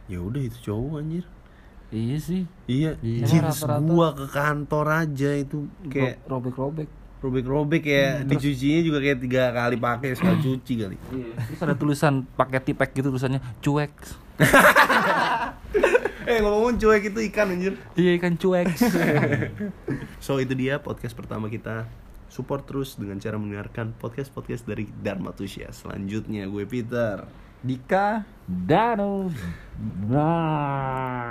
Ya 0.08 0.20
udah 0.20 0.42
itu 0.42 0.58
cowok 0.64 1.00
anjir. 1.00 1.26
iya 1.92 2.18
sih. 2.18 2.48
Iya, 2.66 2.96
Iya. 3.00 3.28
jeans 3.28 3.62
gua 3.84 4.12
ke 4.12 4.26
kantor 4.26 5.06
aja 5.06 5.36
itu 5.36 5.68
kayak 5.86 6.24
robek 6.26 6.56
robek 6.56 6.90
robek-robek 7.22 7.84
ya. 7.84 8.24
Dicucinya 8.24 8.82
juga 8.82 8.98
kayak 8.98 9.20
tiga 9.20 9.52
kali 9.52 9.78
pakai 9.78 10.16
sekali 10.16 10.42
cuci 10.42 10.74
kali. 10.80 10.98
Terus 10.98 11.62
ada 11.62 11.76
tulisan 11.76 12.26
pakai 12.26 12.58
tipek 12.60 12.96
gitu 12.96 13.12
tulisannya 13.12 13.38
cuek. 13.60 13.94
Eh 16.24 16.38
ngomong 16.40 16.78
cuek 16.78 17.12
itu 17.12 17.20
ikan 17.28 17.52
anjir. 17.52 17.74
Iya 17.94 18.18
kan 18.18 18.34
cuek. 18.34 18.68
So 20.24 20.38
itu 20.38 20.54
dia 20.54 20.78
podcast 20.78 21.14
pertama 21.14 21.46
kita 21.46 21.86
support 22.32 22.64
terus 22.64 22.96
dengan 22.96 23.20
cara 23.20 23.36
mendengarkan 23.36 23.92
podcast 24.00 24.32
podcast 24.32 24.64
dari 24.64 24.88
Dharma 24.88 25.36
Tusya 25.36 25.76
selanjutnya 25.76 26.48
gue 26.48 26.64
Peter. 26.64 27.28
Dika 27.62 28.26
Dano 28.50 29.30
bye 30.10 31.30